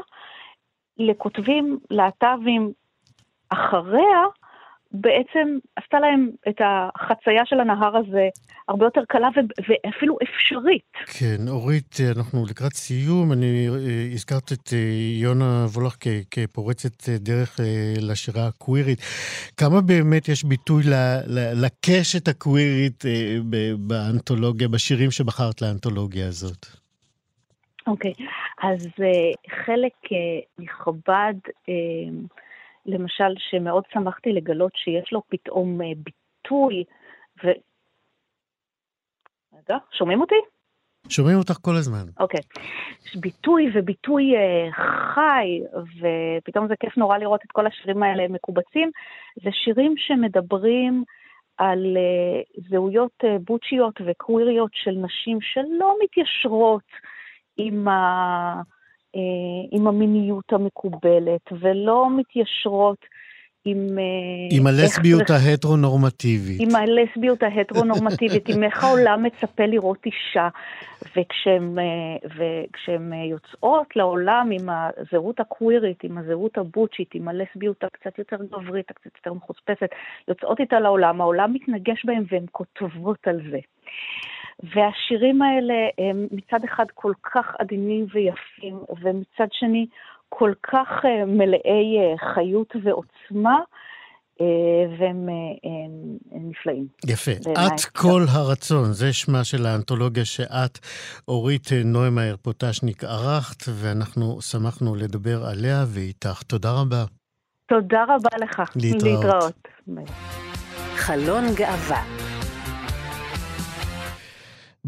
לכותבים 0.99 1.78
להט"בים 1.90 2.73
אחריה, 3.49 4.25
בעצם 4.93 5.59
עשתה 5.76 6.00
להם 6.00 6.31
את 6.49 6.61
החצייה 6.61 7.43
של 7.47 7.61
הנהר 7.61 7.97
הזה 7.97 8.28
הרבה 8.69 8.87
יותר 8.87 9.00
קלה 9.09 9.28
ואפילו 9.69 10.17
אפשרית. 10.23 10.93
כן, 11.19 11.49
אורית, 11.49 11.97
אנחנו 12.17 12.45
לקראת 12.50 12.73
סיום. 12.73 13.33
אני 13.33 13.69
אה, 13.69 14.09
הזכרת 14.12 14.52
את 14.52 14.73
אה, 14.73 14.78
יונה 15.21 15.64
וולך 15.75 15.97
כפורצת 16.31 17.09
אה, 17.09 17.19
דרך 17.19 17.61
לשירה 18.00 18.47
הקווירית. 18.47 18.99
כמה 19.57 19.81
באמת 19.81 20.28
יש 20.28 20.45
ביטוי 20.45 20.83
לקשת 21.62 22.28
הקווירית 22.28 23.05
באנתולוגיה, 23.78 24.69
בשירים 24.69 25.11
שבחרת 25.11 25.62
לאנתולוגיה 25.62 26.26
הזאת? 26.26 26.67
אוקיי, 27.87 28.12
okay. 28.12 28.23
אז 28.62 28.87
חלק 29.64 29.93
נכבד... 30.59 31.35
למשל, 32.87 33.35
שמאוד 33.39 33.85
שמחתי 33.93 34.33
לגלות 34.33 34.73
שיש 34.75 35.13
לו 35.13 35.23
פתאום 35.29 35.81
אה, 35.83 35.87
ביטוי, 35.97 36.85
ו... 37.45 37.49
רגע, 39.53 39.79
שומעים 39.93 40.21
אותי? 40.21 40.35
שומעים 41.09 41.39
אותך 41.39 41.55
כל 41.61 41.77
הזמן. 41.77 42.07
אוקיי. 42.21 42.41
יש 43.07 43.17
ביטוי 43.17 43.71
וביטוי 43.75 44.35
uh, 44.37 44.75
חי, 45.15 45.61
ופתאום 45.99 46.69
זה 46.69 46.75
כיף 46.81 46.97
נורא 46.97 47.19
לראות 47.19 47.41
את 47.47 47.53
כל 47.53 47.67
השירים 47.67 48.03
האלה 48.03 48.29
מקובצים. 48.29 48.91
זה 49.43 49.51
שירים 49.53 49.95
שמדברים 49.97 51.05
על 51.59 51.97
uh, 51.97 52.61
זהויות 52.71 53.25
בוצ'יות 53.45 54.01
וקוויריות 54.07 54.71
של 54.75 54.91
נשים 54.91 55.39
שלא 55.41 55.97
מתיישרות 56.05 56.91
עם 57.57 57.89
ה... 57.89 58.63
אה, 59.19 59.79
עם 59.79 59.87
המיניות 59.87 60.53
המקובלת, 60.53 61.53
ולא 61.61 62.09
מתיישרות 62.17 62.99
עם... 63.65 63.99
אה, 63.99 64.57
עם 64.59 64.67
הלסביות 64.67 65.31
ההטרונורמטיבית. 65.31 66.61
עם 66.61 66.77
הלסביות 66.77 67.43
ההטרונורמטיבית, 67.43 68.49
עם 68.49 68.63
איך 68.63 68.85
העולם 68.85 69.23
מצפה 69.23 69.67
לראות 69.67 70.07
אישה. 70.07 70.49
וכשהן, 71.17 71.79
אה, 71.79 71.85
וכשהן 72.25 73.13
יוצאות 73.13 73.97
לעולם 73.97 74.51
עם 74.53 74.69
הזהות 74.69 75.41
הקווירית, 75.41 76.05
עם 76.05 76.19
הזהות 76.19 76.59
הבוצ'ית, 76.59 77.15
עם 77.15 77.29
הלסביות 77.29 77.85
הקצת 77.85 78.19
יותר 78.19 78.37
גברית, 78.51 78.91
הקצת 78.91 79.17
יותר 79.17 79.33
מחוספסת, 79.33 79.91
יוצאות 80.29 80.61
איתה 80.61 80.81
לעולם, 80.81 81.21
העולם 81.21 81.53
מתנגש 81.53 82.05
בהן 82.05 82.25
והן 82.31 82.45
כותבות 82.53 83.19
על 83.27 83.41
זה. 83.51 83.59
והשירים 84.62 85.43
האלה 85.43 85.75
הם 85.99 86.27
מצד 86.31 86.65
אחד 86.65 86.85
כל 86.95 87.12
כך 87.35 87.55
עדינים 87.59 88.07
ויפים, 88.12 88.79
ומצד 89.03 89.49
שני 89.53 89.87
כל 90.29 90.53
כך 90.62 90.88
אה, 91.05 91.25
מלאי 91.27 91.99
אה, 91.99 92.35
חיות 92.35 92.77
ועוצמה. 92.85 93.59
אה, 94.41 94.97
והם 94.99 95.29
הם, 95.29 96.17
הם 96.33 96.50
נפלאים. 96.50 96.87
יפה. 97.07 97.31
את 97.31 97.85
כל 97.97 98.23
הרצון, 98.29 98.93
זה 98.93 99.12
שמה 99.12 99.45
של 99.45 99.67
האנתולוגיה 99.67 100.25
שאת, 100.25 100.79
אורית 101.29 101.69
נוימאייר 101.85 102.37
פוטשניק, 102.43 103.05
ערכת, 103.05 103.62
ואנחנו 103.69 104.41
שמחנו 104.43 104.95
לדבר 104.95 105.45
עליה 105.45 105.85
ואיתך. 105.87 106.43
תודה 106.43 106.71
רבה. 106.71 107.05
תודה 107.69 108.05
רבה 108.05 108.31
לך. 108.41 108.62
להתראות. 108.77 109.25
להתראות. 109.25 109.69
חלון 110.97 111.45
גאווה 111.55 112.28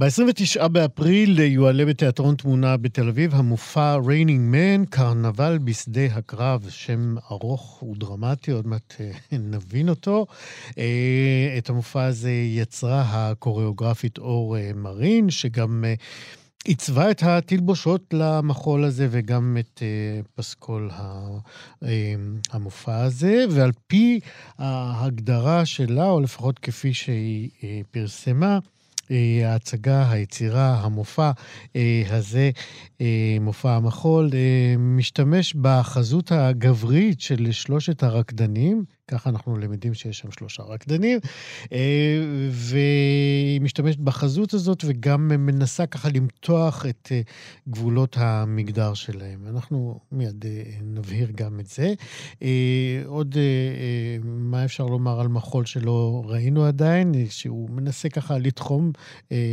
ב-29 0.00 0.68
באפריל 0.68 1.38
יועלה 1.38 1.84
בתיאטרון 1.84 2.34
תמונה 2.36 2.76
בתל 2.76 3.08
אביב 3.08 3.34
המופע 3.34 3.96
Raining 4.06 4.40
Men, 4.44 4.84
קרנבל 4.84 5.58
בשדה 5.64 6.06
הקרב, 6.12 6.66
שם 6.68 7.14
ארוך 7.30 7.82
ודרמטי, 7.82 8.50
עוד 8.50 8.66
מעט 8.66 8.94
אה, 9.00 9.10
נבין 9.38 9.88
אותו. 9.88 10.26
אה, 10.78 11.54
את 11.58 11.70
המופע 11.70 12.04
הזה 12.04 12.30
יצרה 12.30 13.02
הקוריאוגרפית 13.06 14.18
אור 14.18 14.56
אה, 14.56 14.70
מרין, 14.74 15.30
שגם 15.30 15.84
עיצבה 16.64 17.10
את 17.10 17.22
התלבושות 17.22 18.04
למחול 18.12 18.84
הזה 18.84 19.08
וגם 19.10 19.56
את 19.60 19.82
פסקול 20.34 20.90
המופע 22.50 23.02
הזה, 23.02 23.44
ועל 23.50 23.72
פי 23.86 24.20
ההגדרה 24.58 25.66
שלה, 25.66 26.10
או 26.10 26.20
לפחות 26.20 26.58
כפי 26.58 26.94
שהיא 26.94 27.50
פרסמה, 27.90 28.58
ההצגה, 29.44 30.10
היצירה, 30.10 30.80
המופע 30.84 31.30
הזה, 32.10 32.50
מופע 33.40 33.76
המחול, 33.76 34.30
משתמש 34.78 35.54
בחזות 35.54 36.32
הגברית 36.32 37.20
של 37.20 37.52
שלושת 37.52 38.02
הרקדנים. 38.02 38.84
ככה 39.10 39.30
אנחנו 39.30 39.56
למדים 39.58 39.94
שיש 39.94 40.18
שם 40.18 40.30
שלושה 40.30 40.62
רקדנים, 40.62 41.18
אה, 41.72 41.78
והיא 42.50 43.60
משתמשת 43.60 43.98
בחזות 43.98 44.54
הזאת 44.54 44.84
וגם 44.86 45.28
מנסה 45.28 45.86
ככה 45.86 46.08
למתוח 46.08 46.86
את 46.86 47.08
אה, 47.12 47.20
גבולות 47.68 48.16
המגדר 48.20 48.94
שלהם. 48.94 49.46
אנחנו 49.48 50.00
מיד 50.12 50.44
אה, 50.46 50.62
נבהיר 50.82 51.28
גם 51.34 51.60
את 51.60 51.66
זה. 51.66 51.94
עוד 53.06 53.36
מה 54.24 54.64
אפשר 54.64 54.86
לומר 54.86 55.20
על 55.20 55.28
מחול 55.28 55.64
שלא 55.64 56.22
ראינו 56.26 56.64
עדיין, 56.64 57.12
שהוא 57.30 57.70
מנסה 57.70 58.08
ככה 58.08 58.38
לתחום 58.38 58.92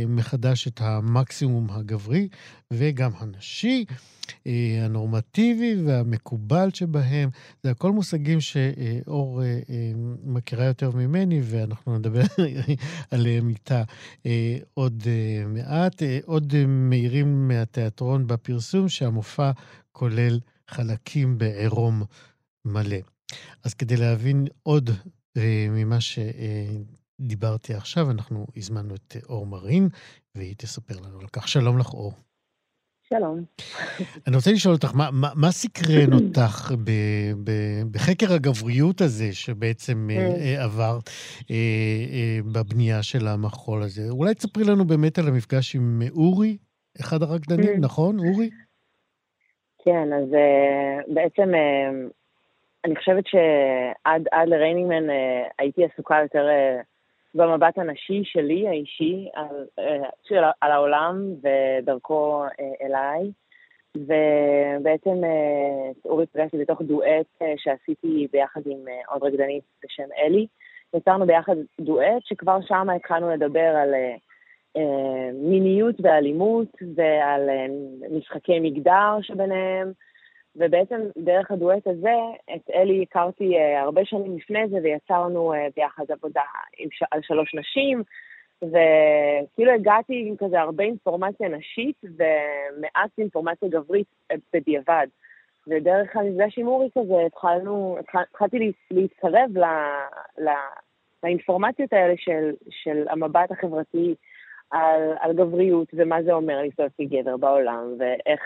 מחדש 0.08 0.68
את 0.68 0.80
המקסימום 0.80 1.66
הגברי 1.70 2.28
וגם 2.72 3.10
הנשי. 3.18 3.84
אה, 4.46 4.84
הנורמטיבי 4.84 5.82
והמקובל 5.86 6.68
שבהם. 6.74 7.30
זה 7.62 7.70
הכל 7.70 7.92
מושגים 7.92 8.40
שאור 8.40 9.42
אה, 9.42 9.46
אה, 9.46 9.92
מכירה 10.24 10.64
יותר 10.64 10.90
ממני, 10.90 11.40
ואנחנו 11.44 11.98
נדבר 11.98 12.22
עליהם 13.10 13.48
איתה 13.48 13.82
עוד 14.74 15.02
מעט. 15.48 16.02
עוד 16.24 16.54
מאירים 16.66 17.48
מהתיאטרון 17.48 18.26
בפרסום 18.26 18.88
שהמופע 18.88 19.50
כולל 19.92 20.40
חלקים 20.68 21.38
בעירום 21.38 22.02
מלא. 22.64 22.96
אז 23.64 23.74
כדי 23.74 23.96
להבין 23.96 24.46
עוד 24.62 24.90
ממה 25.70 25.98
שדיברתי 26.00 27.74
עכשיו, 27.74 28.10
אנחנו 28.10 28.46
הזמנו 28.56 28.94
את 28.94 29.16
אור 29.28 29.46
מרין, 29.46 29.88
והיא 30.34 30.54
תספר 30.58 31.00
לנו 31.00 31.20
על 31.20 31.26
כך. 31.32 31.48
שלום 31.48 31.78
לך, 31.78 31.86
אור. 31.94 32.27
שלום. 33.08 33.44
אני 34.26 34.36
רוצה 34.36 34.50
לשאול 34.52 34.74
אותך, 34.74 34.94
מה, 34.94 35.08
מה, 35.12 35.28
מה 35.34 35.50
סקרן 35.50 36.12
אותך 36.12 36.72
ב, 36.84 36.90
ב, 37.44 37.50
בחקר 37.92 38.32
הגבריות 38.34 39.00
הזה 39.00 39.32
שבעצם 39.32 40.08
אה. 40.10 40.16
אה, 40.16 40.64
עברת 40.64 41.10
אה, 41.50 41.56
אה, 42.12 42.38
בבנייה 42.52 43.02
של 43.02 43.26
המחול 43.26 43.82
הזה? 43.82 44.02
אולי 44.10 44.34
תספרי 44.34 44.64
לנו 44.64 44.84
באמת 44.84 45.18
על 45.18 45.28
המפגש 45.28 45.76
עם 45.76 46.02
אורי, 46.10 46.56
אחד 47.00 47.22
הרקדנים. 47.22 47.80
נכון, 47.80 48.18
אורי? 48.18 48.50
כן, 49.84 50.12
אז 50.12 50.28
בעצם 51.14 51.52
אני 52.84 52.96
חושבת 52.96 53.24
שעד 53.26 54.22
לריינינגמן 54.46 55.04
הייתי 55.58 55.84
עסוקה 55.84 56.16
יותר... 56.22 56.46
במבט 57.34 57.78
הנשי 57.78 58.22
שלי, 58.24 58.68
האישי, 58.68 59.28
על, 59.34 59.66
אה, 59.78 60.08
של, 60.22 60.42
על 60.60 60.72
העולם 60.72 61.34
ודרכו 61.42 62.44
אה, 62.44 62.86
אליי. 62.86 63.30
ובעצם 63.96 65.24
אה, 65.24 65.90
אורי 66.04 66.26
פגשתי 66.26 66.58
בתוך 66.58 66.82
דואט 66.82 67.42
שעשיתי 67.56 68.28
ביחד 68.32 68.60
עם 68.66 68.78
עוד 69.08 69.22
רקדנית 69.22 69.64
בשם 69.84 70.08
אלי. 70.18 70.46
יצרנו 70.96 71.26
ביחד 71.26 71.56
דואט 71.80 72.22
שכבר 72.24 72.58
שם 72.62 72.90
התחלנו 72.90 73.30
לדבר 73.30 73.76
על 73.76 73.94
מיניות 75.34 75.94
ואלימות 76.02 76.68
ועל 76.94 77.50
משחקי 78.10 78.60
מגדר 78.60 79.18
שביניהם. 79.22 79.92
ובעצם 80.58 81.00
דרך 81.16 81.50
הדואט 81.50 81.86
הזה, 81.86 82.14
את 82.54 82.70
אלי 82.74 83.02
הכרתי 83.02 83.58
uh, 83.58 83.78
הרבה 83.78 84.04
שנים 84.04 84.36
לפני 84.36 84.68
זה, 84.68 84.76
ויצרנו 84.82 85.54
uh, 85.54 85.56
ביחד 85.76 86.04
עבודה 86.10 86.42
ש... 86.90 87.02
על 87.10 87.20
שלוש 87.22 87.54
נשים, 87.54 88.02
וכאילו 88.62 89.72
הגעתי 89.72 90.24
עם 90.26 90.36
כזה 90.36 90.60
הרבה 90.60 90.84
אינפורמציה 90.84 91.48
נשית 91.48 91.96
ומעט 92.02 93.10
אינפורמציה 93.18 93.68
גברית 93.68 94.06
uh, 94.32 94.36
בדיעבד. 94.52 95.06
ודרך 95.68 96.16
המפגש 96.16 96.58
עם 96.58 96.66
אורי 96.66 96.88
כזה 96.98 97.26
התחלנו, 97.26 97.98
התחלתי 97.98 98.72
להתקרב 98.90 99.50
ל, 99.58 99.64
ל, 100.38 100.48
לאינפורמציות 101.22 101.92
האלה 101.92 102.14
של, 102.16 102.52
של 102.70 103.04
המבט 103.08 103.50
החברתי 103.50 104.14
על, 104.70 105.12
על 105.20 105.32
גבריות 105.32 105.88
ומה 105.94 106.22
זה 106.22 106.32
אומר 106.32 106.62
להסתובב 106.62 106.88
כגבר 106.98 107.36
בעולם, 107.36 107.94
ואיך 107.98 108.40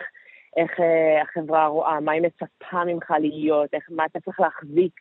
איך 0.56 0.80
אה, 0.80 1.22
החברה 1.22 1.66
רואה, 1.66 2.00
מה 2.00 2.12
היא 2.12 2.22
מצפה 2.22 2.84
ממך 2.84 3.14
להיות, 3.20 3.74
איך, 3.74 3.88
מה 3.90 4.04
אתה 4.04 4.20
צריך 4.20 4.40
להחזיק 4.40 4.92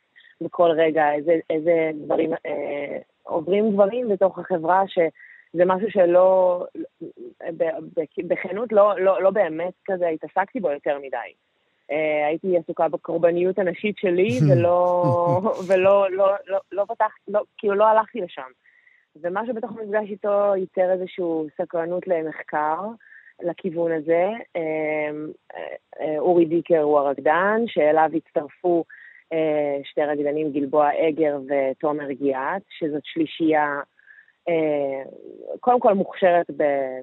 בכל 0.42 0.70
רגע, 0.72 1.14
איזה, 1.14 1.36
איזה 1.50 1.92
דברים, 2.06 2.34
אה, 2.34 2.98
עוברים 3.24 3.72
דברים 3.72 4.10
בתוך 4.10 4.40
החברה 4.40 4.84
שזה 4.88 5.66
משהו 5.66 5.92
שלא, 5.92 6.66
בכנות 8.28 8.72
לא, 8.72 9.00
לא, 9.00 9.22
לא 9.22 9.30
באמת 9.30 9.74
כזה 9.86 10.08
התעסקתי 10.08 10.60
בו 10.60 10.72
יותר 10.72 10.98
מדי. 10.98 11.34
אה, 11.92 12.28
הייתי 12.28 12.58
עסוקה 12.58 12.88
בקורבניות 12.88 13.60
הנשית 13.60 13.98
שלי 13.98 14.40
ולא, 14.50 15.42
ולא, 15.68 16.12
לא, 16.12 16.32
לא, 16.48 16.60
לא 16.72 16.86
פתח, 16.88 17.12
לא, 17.28 17.42
כאילו 17.58 17.76
לא 17.76 17.86
הלכתי 17.86 18.22
לשם. 18.22 18.52
ומשהו 19.22 19.54
בתוך 19.54 19.72
המפגש 19.72 20.10
איתו 20.10 20.54
ייצר 20.56 20.92
איזושהי 20.92 21.24
סקרנות 21.58 22.08
למחקר. 22.08 22.78
לכיוון 23.44 23.92
הזה. 23.92 24.28
אמ, 24.56 25.32
אה, 26.00 26.20
אורי 26.20 26.46
דיקר 26.46 26.82
הוא 26.82 27.00
הרקדן, 27.00 27.62
שאליו 27.68 28.10
הצטרפו 28.16 28.84
אה, 29.34 29.80
שתי 29.84 30.02
רקדנים, 30.02 30.52
גלבוע 30.52 30.90
אגר 31.10 31.40
ותומר 31.48 32.12
גיאת, 32.12 32.62
שזאת 32.70 33.02
שלישייה 33.06 33.80
אה, 34.50 35.04
קודם 35.60 35.80
כל 35.80 35.94
מוכשרת 35.94 36.46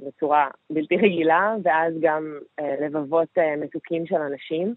בצורה 0.07 0.48
בלתי 0.70 0.96
רגילה, 0.96 1.55
ואז 1.62 1.94
גם 2.01 2.38
לבבות 2.81 3.38
מתוקים 3.57 4.07
של 4.07 4.16
אנשים. 4.16 4.74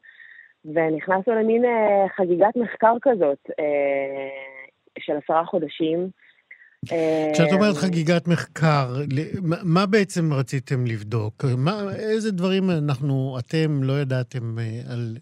ונכנסנו 0.66 1.36
למין 1.36 1.64
חגיגת 2.16 2.56
מחקר 2.56 2.94
כזאת 3.02 3.50
של 5.00 5.18
עשרה 5.18 5.46
חודשים, 5.46 6.10
כשאת 6.86 7.52
אומרת 7.54 7.76
אה, 7.76 7.82
חגיגת 7.82 8.28
מחקר, 8.28 8.88
מה 9.64 9.86
בעצם 9.86 10.34
רציתם 10.34 10.86
לבדוק? 10.86 11.46
מה, 11.58 11.82
איזה 11.96 12.32
דברים 12.32 12.64
אנחנו, 12.70 13.38
אתם 13.40 13.84
לא 13.84 13.94
ידעתם 13.94 14.60
אה, 14.60 14.94
על, 14.94 15.18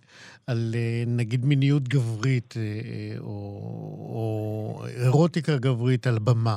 על 0.48 0.72
אה, 0.76 1.04
נגיד 1.08 1.46
מיניות 1.46 1.84
גברית 1.84 2.54
או, 3.20 3.30
או 4.16 4.84
אירוטיקה 5.04 5.52
גברית 5.58 6.08
על 6.08 6.20
במה? 6.20 6.56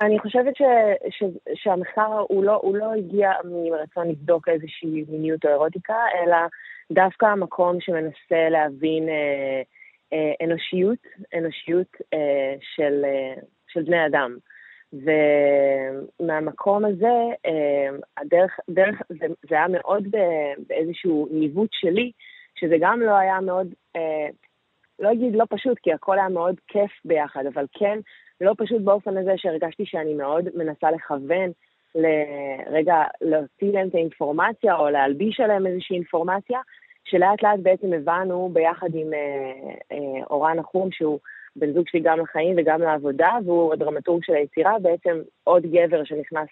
אני 0.00 0.18
חושבת 0.18 0.56
ש, 0.56 0.62
ש, 1.10 1.24
שהמחקר 1.54 2.24
הוא 2.28 2.44
לא, 2.44 2.60
הוא 2.62 2.76
לא 2.76 2.92
הגיע 2.92 3.30
מרצון 3.44 4.08
לבדוק 4.08 4.48
איזושהי 4.48 5.04
מיניות 5.08 5.44
או 5.44 5.50
אירוטיקה, 5.50 5.96
אלא 6.14 6.36
דווקא 6.92 7.26
המקום 7.26 7.76
שמנסה 7.80 8.48
להבין... 8.50 9.08
אה, 9.08 9.62
אנושיות, 10.44 10.98
אנושיות 11.38 11.96
אה, 12.14 12.54
של, 12.60 13.04
אה, 13.04 13.34
של 13.68 13.82
בני 13.82 14.06
אדם. 14.06 14.36
ומהמקום 16.20 16.84
הזה, 16.84 17.48
הדרך, 18.16 18.60
דרך, 18.70 19.02
זה, 19.08 19.26
זה 19.48 19.54
היה 19.54 19.68
מאוד 19.68 20.06
באיזשהו 20.68 21.28
ניווט 21.30 21.70
שלי, 21.72 22.12
שזה 22.54 22.76
גם 22.80 23.00
לא 23.00 23.16
היה 23.16 23.40
מאוד, 23.40 23.66
לא 24.98 25.12
אגיד 25.12 25.34
לא 25.34 25.44
פשוט, 25.50 25.78
כי 25.78 25.92
הכל 25.92 26.18
היה 26.18 26.28
מאוד 26.28 26.54
כיף 26.68 26.90
ביחד, 27.04 27.46
אבל 27.46 27.66
כן, 27.72 27.98
לא 28.40 28.54
פשוט 28.58 28.82
באופן 28.82 29.16
הזה 29.16 29.32
שהרגשתי 29.36 29.86
שאני 29.86 30.14
מאוד 30.14 30.48
מנסה 30.54 30.90
לכוון 30.90 31.50
לרגע 31.94 33.04
להוציא 33.20 33.72
להם 33.72 33.88
את 33.88 33.94
האינפורמציה 33.94 34.76
או 34.76 34.88
להלביש 34.90 35.40
עליהם 35.40 35.66
איזושהי 35.66 35.96
אינפורמציה, 35.96 36.60
שלאט 37.04 37.42
לאט 37.42 37.60
בעצם 37.62 37.92
הבנו 37.92 38.50
ביחד 38.52 38.88
עם 38.94 39.14
אה, 39.14 39.72
אה, 39.92 40.24
אורן 40.30 40.56
נחום, 40.56 40.88
שהוא 40.92 41.18
בן 41.56 41.72
זוג 41.72 41.88
שלי 41.88 42.00
גם 42.00 42.20
לחיים 42.20 42.56
וגם 42.58 42.80
לעבודה, 42.80 43.30
והוא 43.44 43.72
הדרמטורג 43.72 44.24
של 44.24 44.34
היצירה, 44.34 44.78
בעצם 44.82 45.20
עוד 45.44 45.62
גבר 45.62 46.04
שנכנס 46.04 46.48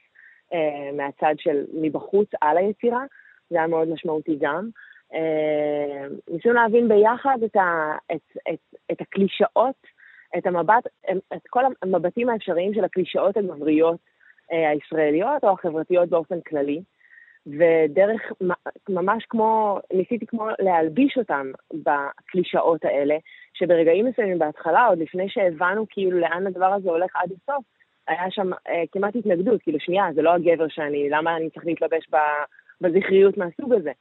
אה, 0.53 0.93
מהצד 0.97 1.35
של 1.39 1.65
מבחוץ 1.75 2.29
על 2.41 2.59
היצירה, 2.59 3.05
זה 3.51 3.57
היה 3.57 3.67
מאוד 3.67 3.89
משמעותי 3.89 4.39
גם. 4.41 4.69
ניסינו 6.31 6.55
להבין 6.55 6.89
ביחד 6.89 7.39
את, 7.45 7.57
ה, 7.57 7.97
את, 8.13 8.37
את, 8.53 8.77
את 8.93 9.01
הקלישאות, 9.01 9.87
את 10.39 10.47
המבט, 10.47 10.87
את 11.11 11.43
כל 11.51 11.61
המבטים 11.83 12.29
האפשריים 12.29 12.75
של 12.75 12.85
הקלישאות 12.85 13.37
הגבריות 13.37 14.01
הישראליות 14.51 15.45
או 15.45 15.51
החברתיות 15.51 16.09
באופן 16.09 16.41
כללי. 16.41 16.83
ודרך, 17.49 18.33
ממש 18.89 19.25
כמו, 19.29 19.81
ניסיתי 19.93 20.27
כמו 20.27 20.49
להלביש 20.59 21.19
אותם 21.19 21.53
בקלישאות 21.75 22.85
האלה, 22.85 23.17
שברגעים 23.55 24.07
מסוימים 24.07 24.39
בהתחלה, 24.39 24.87
עוד 24.87 24.99
לפני 24.99 25.29
שהבנו 25.29 25.87
כאילו 25.91 26.19
לאן 26.19 26.47
הדבר 26.47 26.73
הזה 26.73 26.91
הולך 26.91 27.11
עד 27.15 27.31
הסוף, 27.33 27.65
היה 28.09 28.31
שם 28.31 28.51
אה, 28.69 28.83
כמעט 28.93 29.17
התנגדות, 29.17 29.63
כאילו 29.63 29.81
שנייה, 29.81 30.05
זה 30.15 30.23
לא 30.23 30.35
הגבר 30.35 30.69
שאני, 30.69 31.11
למה 31.11 31.37
אני 31.37 31.51
צריך 31.51 31.67
להתלבש 31.67 32.09
בזכריות 32.81 33.37
מהסוג 33.37 33.73
הזה? 33.73 33.93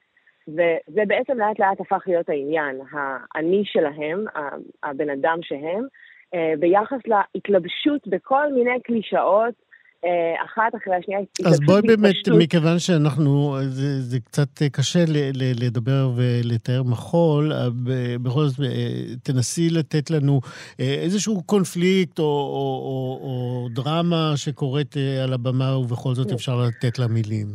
וזה 0.48 1.02
בעצם 1.08 1.38
לאט 1.38 1.60
לאט 1.60 1.82
הפך 1.82 2.04
להיות 2.08 2.30
העניין, 2.30 2.80
האני 2.92 3.62
שלהם, 3.66 4.26
הבן 4.84 5.10
אדם 5.10 5.38
שהם, 5.42 5.88
אה, 6.34 6.54
ביחס 6.60 7.00
להתלבשות 7.08 8.08
בכל 8.08 8.54
מיני 8.54 8.80
קלישאות 8.84 9.67
אחת 10.46 10.76
אחרי 10.76 10.96
השנייה. 10.96 11.20
אז 11.46 11.60
בואי 11.66 11.82
באמת, 11.82 12.16
מכיוון 12.40 12.80
שאנחנו, 12.80 13.58
זה, 13.62 14.02
זה 14.02 14.20
קצת 14.20 14.50
קשה 14.72 15.00
ל, 15.08 15.18
ל, 15.34 15.66
לדבר 15.66 16.10
ולתאר 16.18 16.84
מחול, 16.84 17.52
אה, 17.54 17.68
בכל 18.24 18.44
זאת 18.44 18.66
תנסי 19.24 19.70
לתת 19.70 20.12
לנו 20.12 20.40
איזשהו 20.80 21.44
קונפליקט 21.46 22.20
או, 22.20 22.24
או, 22.24 22.66
או, 22.86 23.20
או 23.24 23.68
דרמה 23.76 24.34
שקורית 24.36 24.96
על 25.24 25.34
הבמה 25.34 25.78
ובכל 25.78 26.14
זאת 26.14 26.32
אפשר 26.32 26.56
לתת 26.68 27.00
לה 27.00 27.08
מילים. 27.08 27.48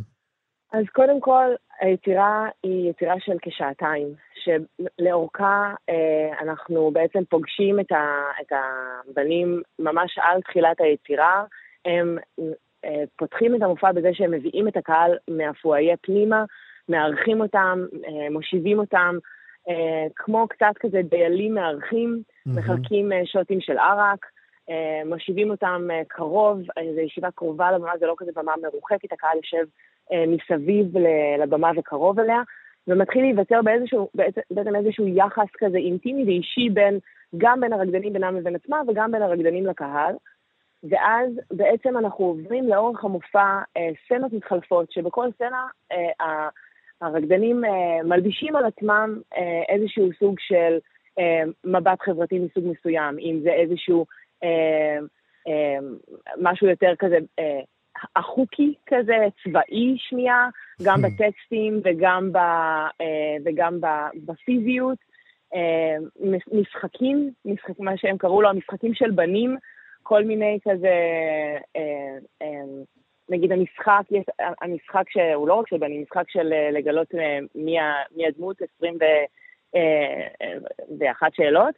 אז 0.72 0.84
קודם 0.92 1.20
כל, 1.20 1.46
היצירה 1.80 2.48
היא 2.62 2.90
יצירה 2.90 3.14
של 3.18 3.36
כשעתיים, 3.42 4.08
שלאורכה 4.44 5.74
אנחנו 6.42 6.90
בעצם 6.92 7.24
פוגשים 7.30 7.80
את, 7.80 7.92
ה, 7.92 8.04
את 8.40 8.52
הבנים 8.52 9.62
ממש 9.78 10.18
על 10.18 10.40
תחילת 10.40 10.80
היצירה. 10.80 11.44
הם 11.84 12.18
אה, 12.84 13.04
פותחים 13.16 13.54
את 13.54 13.62
המופע 13.62 13.92
בזה 13.92 14.08
שהם 14.12 14.30
מביאים 14.30 14.68
את 14.68 14.76
הקהל 14.76 15.16
מהפואיה 15.28 15.96
פנימה, 15.96 16.44
מארחים 16.88 17.40
אותם, 17.40 17.84
אה, 18.06 18.30
מושיבים 18.30 18.78
אותם, 18.78 19.14
אה, 19.68 20.06
כמו 20.16 20.48
קצת 20.48 20.72
כזה 20.80 21.00
דיילים 21.02 21.54
מארחים, 21.54 22.22
mm-hmm. 22.22 22.58
מחלקים 22.58 23.10
שוטים 23.24 23.60
של 23.60 23.78
ערק, 23.78 24.26
מושיבים 25.06 25.50
אותם 25.50 25.88
קרוב, 26.08 26.60
זו 26.94 27.00
ישיבה 27.00 27.30
קרובה 27.30 27.72
לבמה, 27.72 27.92
זה 28.00 28.06
לא 28.06 28.14
כזה 28.18 28.30
במה 28.36 28.52
מרוחקת, 28.62 29.12
הקהל 29.12 29.36
יושב 29.36 29.64
מסביב 30.26 30.98
לבמה 31.38 31.70
וקרוב 31.76 32.20
אליה, 32.20 32.42
ומתחיל 32.88 33.22
להיווצר 33.22 33.62
באיזשהו, 33.62 34.08
בעצם 34.50 34.76
איזשהו 34.76 35.08
יחס 35.08 35.48
כזה 35.58 35.78
אינטימי 35.78 36.24
ואישי 36.24 36.68
בין, 36.72 36.98
גם 37.36 37.60
בין 37.60 37.72
הרקדנים 37.72 38.12
בינם 38.12 38.36
לבין 38.36 38.54
עצמם 38.54 38.84
וגם 38.88 39.12
בין 39.12 39.22
הרקדנים 39.22 39.66
לקהל. 39.66 40.14
ואז 40.90 41.28
בעצם 41.50 41.98
אנחנו 41.98 42.24
עוברים 42.24 42.68
לאורך 42.68 43.04
המופע 43.04 43.58
אה, 43.76 43.88
סצנות 44.04 44.32
מתחלפות, 44.32 44.92
שבכל 44.92 45.28
סצנה 45.34 45.66
אה, 45.92 46.48
הרקדנים 47.00 47.64
אה, 47.64 48.02
מלבישים 48.04 48.56
על 48.56 48.64
עצמם 48.64 49.20
אה, 49.36 49.62
איזשהו 49.74 50.08
סוג 50.18 50.36
של 50.38 50.78
אה, 51.18 51.42
מבט 51.64 52.02
חברתי 52.02 52.38
מסוג 52.38 52.64
מסוים, 52.66 53.18
אם 53.18 53.40
זה 53.42 53.50
איזשהו 53.50 54.06
אה, 54.44 54.98
אה, 55.48 55.78
משהו 56.40 56.66
יותר 56.66 56.92
כזה 56.98 57.18
אה, 57.38 57.60
החוקי 58.16 58.74
כזה, 58.86 59.16
צבאי 59.44 59.96
שנייה, 59.98 60.48
גם 60.82 61.04
hmm. 61.04 61.08
בטקסטים 61.08 61.80
וגם, 61.84 62.32
ב, 62.32 62.36
אה, 62.36 63.36
וגם 63.44 63.80
ב, 63.80 63.86
בפיזיות. 64.26 64.98
אה, 65.54 65.96
משחקים, 66.52 67.30
משחקים, 67.44 67.84
מה 67.84 67.96
שהם 67.96 68.18
קראו 68.18 68.42
לו 68.42 68.48
המשחקים 68.48 68.94
של 68.94 69.10
בנים, 69.10 69.56
כל 70.02 70.24
מיני 70.24 70.58
כזה, 70.68 70.88
אה, 71.76 72.16
אה, 72.42 72.62
נגיד 73.28 73.52
המשחק, 73.52 74.02
המשחק 74.60 75.04
שהוא 75.10 75.48
לא 75.48 75.54
רק 75.54 75.68
של 75.68 75.78
בנים, 75.78 76.02
משחק 76.02 76.24
של 76.28 76.52
אה, 76.52 76.70
לגלות 76.70 77.14
מי, 77.54 77.76
מי 78.16 78.26
הדמות 78.26 78.56
21 78.78 81.34
שאלות, 81.34 81.74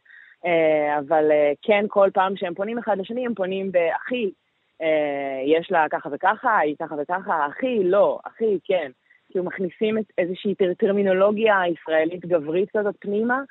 אבל 0.99 1.31
כן, 1.61 1.85
כל 1.87 2.09
פעם 2.13 2.37
שהם 2.37 2.53
פונים 2.53 2.77
אחד 2.77 2.97
לשני, 2.97 3.25
הם 3.25 3.33
פונים 3.33 3.71
באחי, 3.71 4.31
יש 5.45 5.71
לה 5.71 5.85
ככה 5.91 6.09
וככה, 6.11 6.57
היא 6.57 6.75
ככה 6.79 6.95
וככה, 7.01 7.47
אחי, 7.47 7.83
לא, 7.83 8.19
אחי, 8.23 8.59
כן. 8.63 8.91
כאילו 9.29 9.45
מכניסים 9.45 9.97
את 9.97 10.05
איזושהי 10.17 10.55
טרמינולוגיה 10.77 11.61
ישראלית 11.67 12.25
גברית 12.25 12.69
כזאת 12.77 12.95
פנימה. 12.99 13.41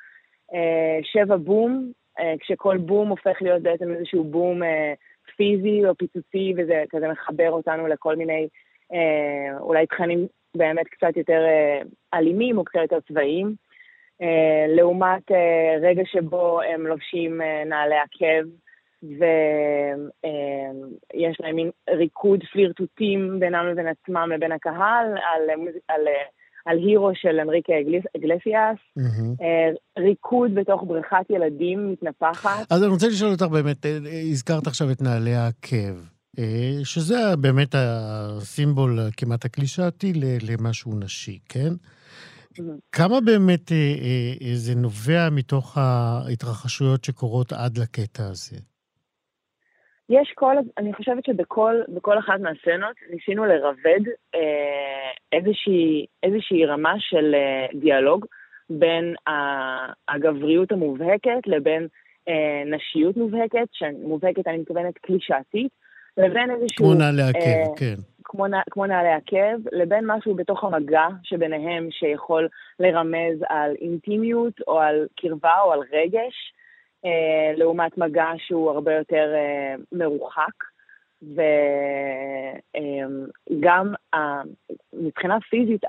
שבע 1.02 1.36
בום, 1.36 1.92
כשכל 2.40 2.76
בום 2.76 3.08
הופך 3.08 3.36
להיות 3.40 3.62
בעצם 3.62 3.92
איזשהו 3.92 4.24
בום 4.24 4.62
אה, 4.62 4.94
פיזי 5.36 5.82
או 5.86 5.94
פיצוצי, 5.94 6.54
וזה 6.56 6.84
כזה 6.90 7.08
מחבר 7.08 7.50
אותנו 7.50 7.86
לכל 7.86 8.16
מיני, 8.16 8.48
אה, 8.92 9.58
אולי 9.60 9.86
תכנים 9.86 10.26
באמת 10.56 10.88
קצת 10.88 11.16
יותר 11.16 11.42
אלימים 12.14 12.58
או 12.58 12.64
קצת 12.64 12.80
יותר 12.80 13.00
צבאיים. 13.00 13.54
לעומת 14.68 15.30
רגע 15.82 16.02
שבו 16.04 16.60
הם 16.62 16.86
לובשים 16.86 17.40
נעלי 17.66 17.94
עקב, 17.94 18.48
ויש 19.02 19.26
להם 21.40 21.56
מין 21.56 21.70
ריקוד 21.90 22.44
פלירטוטים 22.52 23.40
בינם 23.40 23.66
לבין 23.66 23.86
עצמם 23.88 24.30
לבין 24.34 24.52
הקהל 24.52 25.06
על, 25.06 25.50
על 25.88 26.08
על 26.64 26.78
הירו 26.78 27.10
של 27.14 27.40
אנריקה 27.40 27.72
אגלסיאס, 28.16 28.76
mm-hmm. 28.98 29.44
ריקוד 29.98 30.54
בתוך 30.54 30.82
בריכת 30.86 31.30
ילדים 31.30 31.92
מתנפחת. 31.92 32.72
אז 32.72 32.82
אני 32.82 32.90
רוצה 32.90 33.08
לשאול 33.08 33.30
אותך 33.30 33.44
באמת, 33.44 33.86
אה, 33.86 33.98
הזכרת 34.30 34.66
עכשיו 34.66 34.90
את 34.90 35.02
נעלי 35.02 35.34
העקב, 35.34 35.94
אה, 36.38 36.78
שזה 36.84 37.36
באמת 37.40 37.74
הסימבול 37.78 38.98
כמעט 39.16 39.44
הקלישאתי 39.44 40.12
למשהו 40.48 40.98
נשי, 40.98 41.38
כן? 41.48 41.72
Mm-hmm. 41.72 42.62
כמה 42.92 43.20
באמת 43.20 43.72
זה 44.54 44.74
נובע 44.74 45.28
מתוך 45.30 45.78
ההתרחשויות 45.78 47.04
שקורות 47.04 47.52
עד 47.52 47.78
לקטע 47.78 48.26
הזה? 48.26 48.56
יש 50.08 50.32
כל, 50.34 50.56
אני 50.78 50.92
חושבת 50.94 51.24
שבכל 51.24 52.18
אחת 52.18 52.40
מהסצנות 52.40 52.96
ניסינו 53.10 53.44
לרבד 53.44 54.00
אה, 54.34 55.10
איזושהי, 55.32 56.06
איזושהי 56.22 56.66
רמה 56.66 56.94
של 56.98 57.34
אה, 57.34 57.66
דיאלוג 57.80 58.26
בין 58.70 59.14
הגבריות 60.08 60.72
המובהקת 60.72 61.46
לבין 61.46 61.86
אה, 62.28 62.62
נשיות 62.66 63.16
מובהקת, 63.16 63.68
שמובהקת 63.72 64.46
אני 64.46 64.58
מתכוונת 64.58 64.98
קלישאתית, 64.98 65.72
לבין 66.16 66.50
איזשהו... 66.50 66.84
כמו 66.84 66.94
נעלי 66.94 67.22
עקב, 67.22 67.38
אה, 67.38 67.76
כן. 67.76 67.94
כמו, 68.24 68.46
כמו 68.70 68.86
נעלי 68.86 69.12
עקב, 69.12 69.68
לבין 69.72 70.04
משהו 70.06 70.34
בתוך 70.34 70.64
המגע 70.64 71.06
שביניהם 71.22 71.88
שיכול 71.90 72.48
לרמז 72.80 73.38
על 73.48 73.74
אינטימיות 73.80 74.60
או 74.68 74.80
על 74.80 75.06
קרבה 75.16 75.60
או 75.64 75.72
על 75.72 75.80
רגש. 75.92 76.52
אה, 77.04 77.52
לעומת 77.56 77.98
מגע 77.98 78.30
שהוא 78.38 78.70
הרבה 78.70 78.94
יותר 78.94 79.32
אה, 79.34 79.74
מרוחק. 79.92 80.64
וגם 83.50 83.94
אה, 84.14 84.42
מבחינה 84.92 85.40
פיזית 85.40 85.82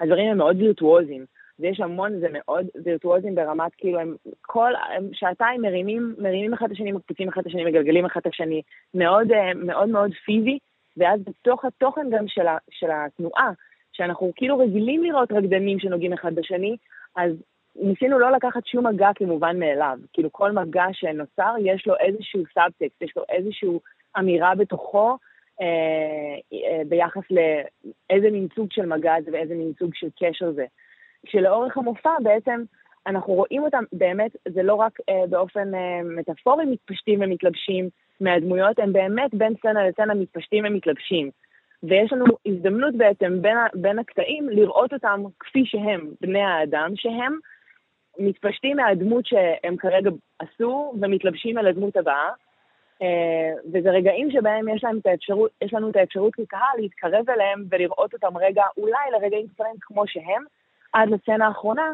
הדברים 0.00 0.30
הם 0.30 0.38
מאוד 0.38 0.62
וירטואוזיים. 0.62 1.24
ויש 1.60 1.80
המון, 1.80 2.20
זה 2.20 2.26
מאוד 2.32 2.66
וירטואוזים 2.84 3.34
ברמת, 3.34 3.74
כאילו, 3.76 4.00
הם 4.00 4.16
כל, 4.40 4.72
הם 4.96 5.08
שעתיים 5.12 5.62
מרימים, 5.62 6.14
מרימים 6.18 6.54
אחד 6.54 6.66
את 6.66 6.72
השני, 6.72 6.92
מקפיצים 6.92 7.28
אחד 7.28 7.40
את 7.40 7.46
השני, 7.46 7.64
מגלגלים 7.64 8.06
אחד 8.06 8.20
את 8.20 8.26
השני, 8.26 8.62
מאוד 8.94 9.28
מאוד 9.54 9.88
מאוד 9.88 10.10
פיזי, 10.24 10.58
ואז 10.96 11.20
בתוך 11.24 11.64
התוכן 11.64 12.06
גם 12.10 12.28
של, 12.28 12.46
ה, 12.46 12.56
של 12.70 12.86
התנועה, 12.90 13.50
שאנחנו 13.92 14.32
כאילו 14.36 14.58
רגילים 14.58 15.04
לראות 15.04 15.32
רקדנים 15.32 15.78
שנוגעים 15.80 16.12
אחד 16.12 16.34
בשני, 16.34 16.76
אז 17.16 17.32
ניסינו 17.82 18.18
לא 18.18 18.30
לקחת 18.30 18.66
שום 18.66 18.86
מגע 18.86 19.10
כמובן 19.14 19.58
מאליו. 19.58 19.98
כאילו 20.12 20.32
כל 20.32 20.52
מגע 20.52 20.84
שנוצר, 20.92 21.54
יש 21.64 21.86
לו 21.86 21.94
איזשהו 21.96 22.42
סאבטקסט, 22.54 23.02
יש 23.02 23.12
לו 23.16 23.22
איזושהי 23.28 23.68
אמירה 24.18 24.54
בתוכו 24.54 25.16
אה, 25.60 25.66
אה, 26.52 26.82
ביחס 26.88 27.22
לאיזה 27.30 28.30
מין 28.30 28.48
סוג 28.54 28.68
של 28.72 28.86
מגע 28.86 29.14
זה 29.24 29.30
ואיזה 29.32 29.54
מין 29.54 29.72
סוג 29.78 29.90
של 29.94 30.08
קשר 30.18 30.52
זה. 30.52 30.66
שלאורך 31.26 31.76
המופע 31.76 32.10
בעצם 32.22 32.62
אנחנו 33.06 33.34
רואים 33.34 33.62
אותם, 33.62 33.84
באמת, 33.92 34.30
זה 34.48 34.62
לא 34.62 34.74
רק 34.74 34.98
אה, 35.08 35.26
באופן 35.30 35.74
אה, 35.74 36.00
מטאפורי 36.04 36.64
מתפשטים 36.64 37.20
ומתלבשים 37.22 37.88
מהדמויות, 38.20 38.78
הם 38.78 38.92
באמת 38.92 39.34
בין 39.34 39.54
סצנה 39.58 39.88
לסצנה 39.88 40.14
מתפשטים 40.14 40.64
ומתלבשים. 40.64 41.30
ויש 41.82 42.12
לנו 42.12 42.24
הזדמנות 42.46 42.94
בעצם 42.94 43.42
בין, 43.42 43.56
בין 43.74 43.98
הקטעים 43.98 44.48
לראות 44.48 44.92
אותם 44.92 45.22
כפי 45.40 45.62
שהם, 45.66 46.10
בני 46.20 46.42
האדם 46.42 46.90
שהם, 46.94 47.38
מתפשטים 48.18 48.76
מהדמות 48.76 49.26
שהם 49.26 49.76
כרגע 49.76 50.10
עשו 50.38 50.94
ומתלבשים 51.00 51.58
על 51.58 51.66
הדמות 51.66 51.96
הבאה. 51.96 52.28
אה, 53.02 53.52
וזה 53.72 53.90
רגעים 53.90 54.30
שבהם 54.30 54.68
יש, 54.68 54.84
להם 54.84 54.98
את 54.98 55.06
האפשרות, 55.06 55.50
יש 55.64 55.74
לנו 55.74 55.90
את 55.90 55.96
האפשרות 55.96 56.34
כקהל 56.34 56.78
להתקרב 56.78 57.30
אליהם 57.30 57.64
ולראות 57.70 58.14
אותם 58.14 58.36
רגע, 58.36 58.62
אולי 58.76 59.10
לרגעים 59.12 59.48
קצרים 59.48 59.74
כמו 59.80 60.02
שהם, 60.06 60.44
עד 60.92 61.08
לסצנה 61.08 61.46
האחרונה, 61.46 61.92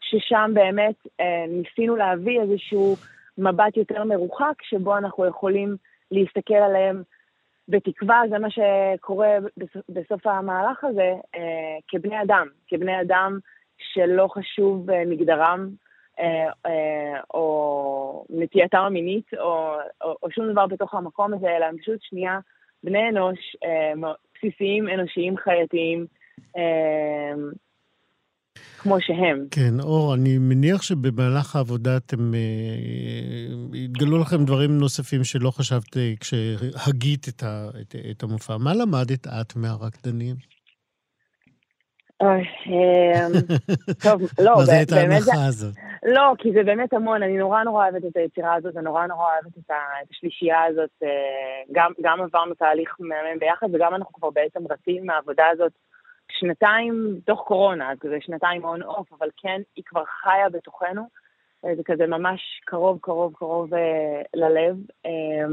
ששם 0.00 0.50
באמת 0.54 0.94
אה, 1.20 1.44
ניסינו 1.48 1.96
להביא 1.96 2.40
איזשהו 2.40 2.96
מבט 3.38 3.76
יותר 3.76 4.04
מרוחק, 4.04 4.62
שבו 4.62 4.96
אנחנו 4.96 5.26
יכולים 5.26 5.76
להסתכל 6.10 6.54
עליהם 6.54 7.02
בתקווה, 7.68 8.22
זה 8.30 8.38
מה 8.38 8.48
שקורה 8.50 9.36
בסוף 9.88 10.26
המהלך 10.26 10.84
הזה, 10.84 11.14
אה, 11.34 11.78
כבני 11.88 12.22
אדם, 12.22 12.46
כבני 12.68 13.00
אדם 13.00 13.38
שלא 13.78 14.28
חשוב 14.30 14.90
אה, 14.90 15.02
מגדרם 15.06 15.68
אה, 16.20 16.50
אה, 16.66 17.20
או 17.34 18.26
נטייתם 18.30 18.78
המינית 18.78 19.34
או, 19.38 19.76
או, 20.04 20.16
או 20.22 20.30
שום 20.30 20.52
דבר 20.52 20.66
בתוך 20.66 20.94
המקום 20.94 21.34
הזה, 21.34 21.56
אלא 21.56 21.64
הם 21.64 21.78
פשוט 21.78 21.98
שנייה 22.02 22.38
בני 22.84 23.08
אנוש 23.08 23.56
בסיסיים, 24.34 24.88
אנושיים, 24.88 25.36
חייתיים, 25.36 26.06
כמו 28.84 28.96
שהם. 29.00 29.46
כן, 29.50 29.80
אור, 29.80 30.14
אני 30.14 30.38
מניח 30.38 30.82
שבמהלך 30.82 31.56
העבודה 31.56 31.96
אתם, 31.96 32.34
אה, 32.34 33.78
התגלו 33.84 34.18
לכם 34.18 34.44
דברים 34.44 34.78
נוספים 34.78 35.24
שלא 35.24 35.50
חשבת 35.50 35.96
כשהגית 36.20 37.28
את, 37.28 37.42
ה, 37.42 37.68
את, 37.80 37.94
את 38.10 38.22
המופע. 38.22 38.56
מה 38.56 38.74
למדת 38.74 39.26
את 39.26 39.56
מהרקדנים? 39.56 40.34
אמ, 42.66 43.32
טוב, 44.04 44.22
לא, 44.38 44.52
מה 44.56 44.64
זה 44.64 44.72
באמת 44.72 45.22
זה... 45.22 45.32
ההנחה 45.32 45.46
הזאת? 45.48 45.74
לא, 46.02 46.34
כי 46.38 46.52
זה 46.52 46.62
באמת 46.62 46.92
המון, 46.92 47.22
אני 47.22 47.38
נורא 47.38 47.62
נורא 47.62 47.84
אוהבת 47.84 48.04
את 48.04 48.16
היצירה 48.16 48.54
הזאת, 48.54 48.76
אני 48.76 48.84
נורא 48.84 49.06
נורא 49.06 49.24
אוהבת 49.24 49.58
את, 49.58 49.70
השלישייה 50.10 50.64
הזאת. 50.64 50.90
אה, 51.02 51.08
גם, 51.72 51.92
גם 52.02 52.20
עברנו 52.22 52.54
תהליך 52.54 52.96
מהמם 53.00 53.38
ביחד, 53.38 53.66
וגם 53.72 53.94
אנחנו 53.94 54.12
כבר 54.12 54.30
בעצם 54.30 54.60
רצים 54.70 55.06
מהעבודה 55.06 55.44
הזאת 55.52 55.72
שנתיים 56.30 57.20
תוך 57.26 57.40
קורונה, 57.46 57.92
אז 57.92 57.98
כזה 58.00 58.16
שנתיים 58.20 58.64
און 58.64 58.82
אוף, 58.82 59.12
אבל 59.18 59.28
כן, 59.36 59.60
היא 59.76 59.84
כבר 59.86 60.04
חיה 60.04 60.48
בתוכנו. 60.52 61.02
אה, 61.64 61.74
זה 61.76 61.82
כזה 61.84 62.06
ממש 62.06 62.60
קרוב, 62.64 62.98
קרוב, 63.00 63.34
קרוב 63.34 63.74
אה, 63.74 64.22
ללב. 64.34 64.76
אה, 65.06 65.46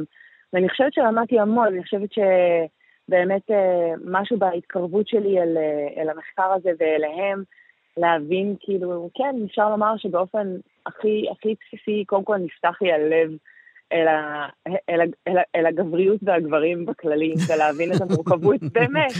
ואני 0.53 0.69
חושבת 0.69 0.93
שלמדתי 0.93 1.39
המון, 1.39 1.67
אני 1.67 1.83
חושבת 1.83 2.09
שבאמת 2.13 2.71
אה, 3.13 3.93
משהו 4.05 4.37
בהתקרבות 4.37 5.07
שלי 5.07 5.41
אל, 5.41 5.57
אה, 5.57 6.01
אל 6.01 6.09
המחקר 6.09 6.53
הזה 6.55 6.71
ואליהם, 6.79 7.43
להבין, 7.97 8.55
כאילו, 8.59 9.09
כן, 9.15 9.35
אפשר 9.45 9.69
לומר 9.69 9.93
שבאופן 9.97 10.47
הכי, 10.85 11.25
הכי 11.31 11.55
בסיסי, 11.61 12.03
קודם 12.07 12.23
כל 12.23 12.37
נפתח 12.37 12.77
לי 12.81 12.93
הלב 12.93 13.31
אל, 13.93 14.07
ה, 14.07 14.47
אל, 14.89 15.01
אל, 15.27 15.37
אל 15.55 15.65
הגבריות 15.65 16.19
והגברים 16.23 16.85
בכללי, 16.85 17.33
ולהבין 17.49 17.91
את 17.93 18.01
המורכבות, 18.01 18.61
באמת, 18.73 19.11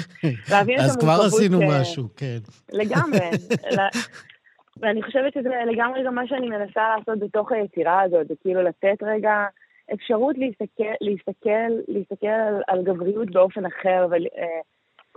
להבין 0.52 0.76
את 0.76 0.80
המורכבות. 0.80 0.80
אז 0.80 0.98
כבר 0.98 1.20
עשינו 1.26 1.62
ש... 1.62 1.64
משהו, 1.68 2.10
כן. 2.18 2.38
לגמרי. 2.72 3.20
ואני 4.82 5.04
חושבת 5.04 5.34
שזה 5.34 5.50
לגמרי 5.72 6.04
גם 6.06 6.16
מה 6.16 6.28
שאני 6.28 6.50
מנסה 6.50 6.82
לעשות 6.98 7.20
בתוך 7.20 7.52
היצירה 7.52 8.02
הזאת, 8.02 8.28
זה 8.28 8.34
כאילו 8.42 8.62
לתת 8.62 9.04
רגע 9.04 9.46
אפשרות 9.94 10.38
להסתכל, 10.38 10.94
להסתכל, 11.02 11.72
להסתכל 11.88 12.28
על, 12.28 12.62
על 12.68 12.84
גבריות 12.84 13.32
באופן 13.32 13.66
אחר, 13.66 14.08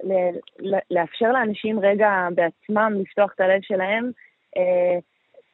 ולאפשר 0.05 1.33
לאנשים 1.33 1.81
רגע 1.81 2.29
בעצמם 2.35 2.93
לפתוח 3.01 3.33
את 3.35 3.41
הלב 3.41 3.61
שלהם. 3.63 4.11
אה, 4.57 4.99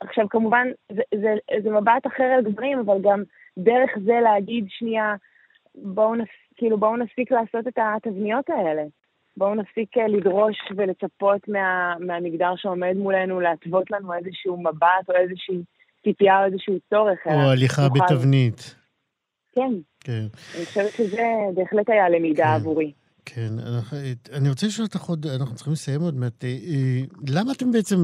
עכשיו, 0.01 0.29
כמובן, 0.29 0.69
זה, 0.93 1.03
זה, 1.15 1.35
זה 1.63 1.71
מבט 1.71 2.07
אחר 2.07 2.25
על 2.25 2.45
גברים, 2.45 2.79
אבל 2.79 2.97
גם 3.03 3.23
דרך 3.59 3.91
זה 4.05 4.21
להגיד, 4.23 4.65
שנייה, 4.69 5.15
בואו 5.75 6.15
נס, 6.15 6.29
כאילו, 6.57 6.79
בואו 6.79 6.97
נפסיק 6.97 7.33
לעשות 7.33 7.69
את 7.69 7.79
התבניות 7.79 8.51
האלה. 8.51 8.83
בואו 9.37 9.55
נפסיק 9.55 9.99
אה, 9.99 10.09
לדרוש 10.09 10.57
ולצפות 10.77 11.49
מה, 11.49 11.95
מהמגדר 12.01 12.53
שעומד 12.57 12.97
מולנו 12.97 13.41
להתוות 13.41 13.91
לנו 13.91 14.15
איזשהו 14.15 14.63
מבט 14.63 15.09
או 15.09 15.15
איזושהי 15.15 15.63
ציפייה 16.05 16.41
או 16.41 16.45
איזשהו 16.45 16.75
צורך. 16.91 17.19
או 17.27 17.51
הליכה 17.51 17.83
נוכל... 17.83 18.15
בתבנית. 18.15 18.80
כן. 19.53 19.73
כן. 20.01 20.27
אני 20.57 20.65
חושבת 20.65 20.93
שזה 20.93 21.23
בהחלט 21.55 21.91
היה 21.91 22.09
למידה 22.09 22.45
כן. 22.45 22.51
עבורי. 22.51 22.93
כן, 23.25 23.53
אני 24.33 24.49
רוצה 24.49 24.67
לשאול 24.67 24.87
אותך 24.87 25.09
עוד, 25.09 25.27
אנחנו 25.27 25.55
צריכים 25.55 25.73
לסיים 25.73 26.01
עוד 26.01 26.15
מעט. 26.15 26.45
אה, 26.45 26.49
אה, 26.49 27.01
למה 27.29 27.53
אתם 27.53 27.73
בעצם, 27.73 27.97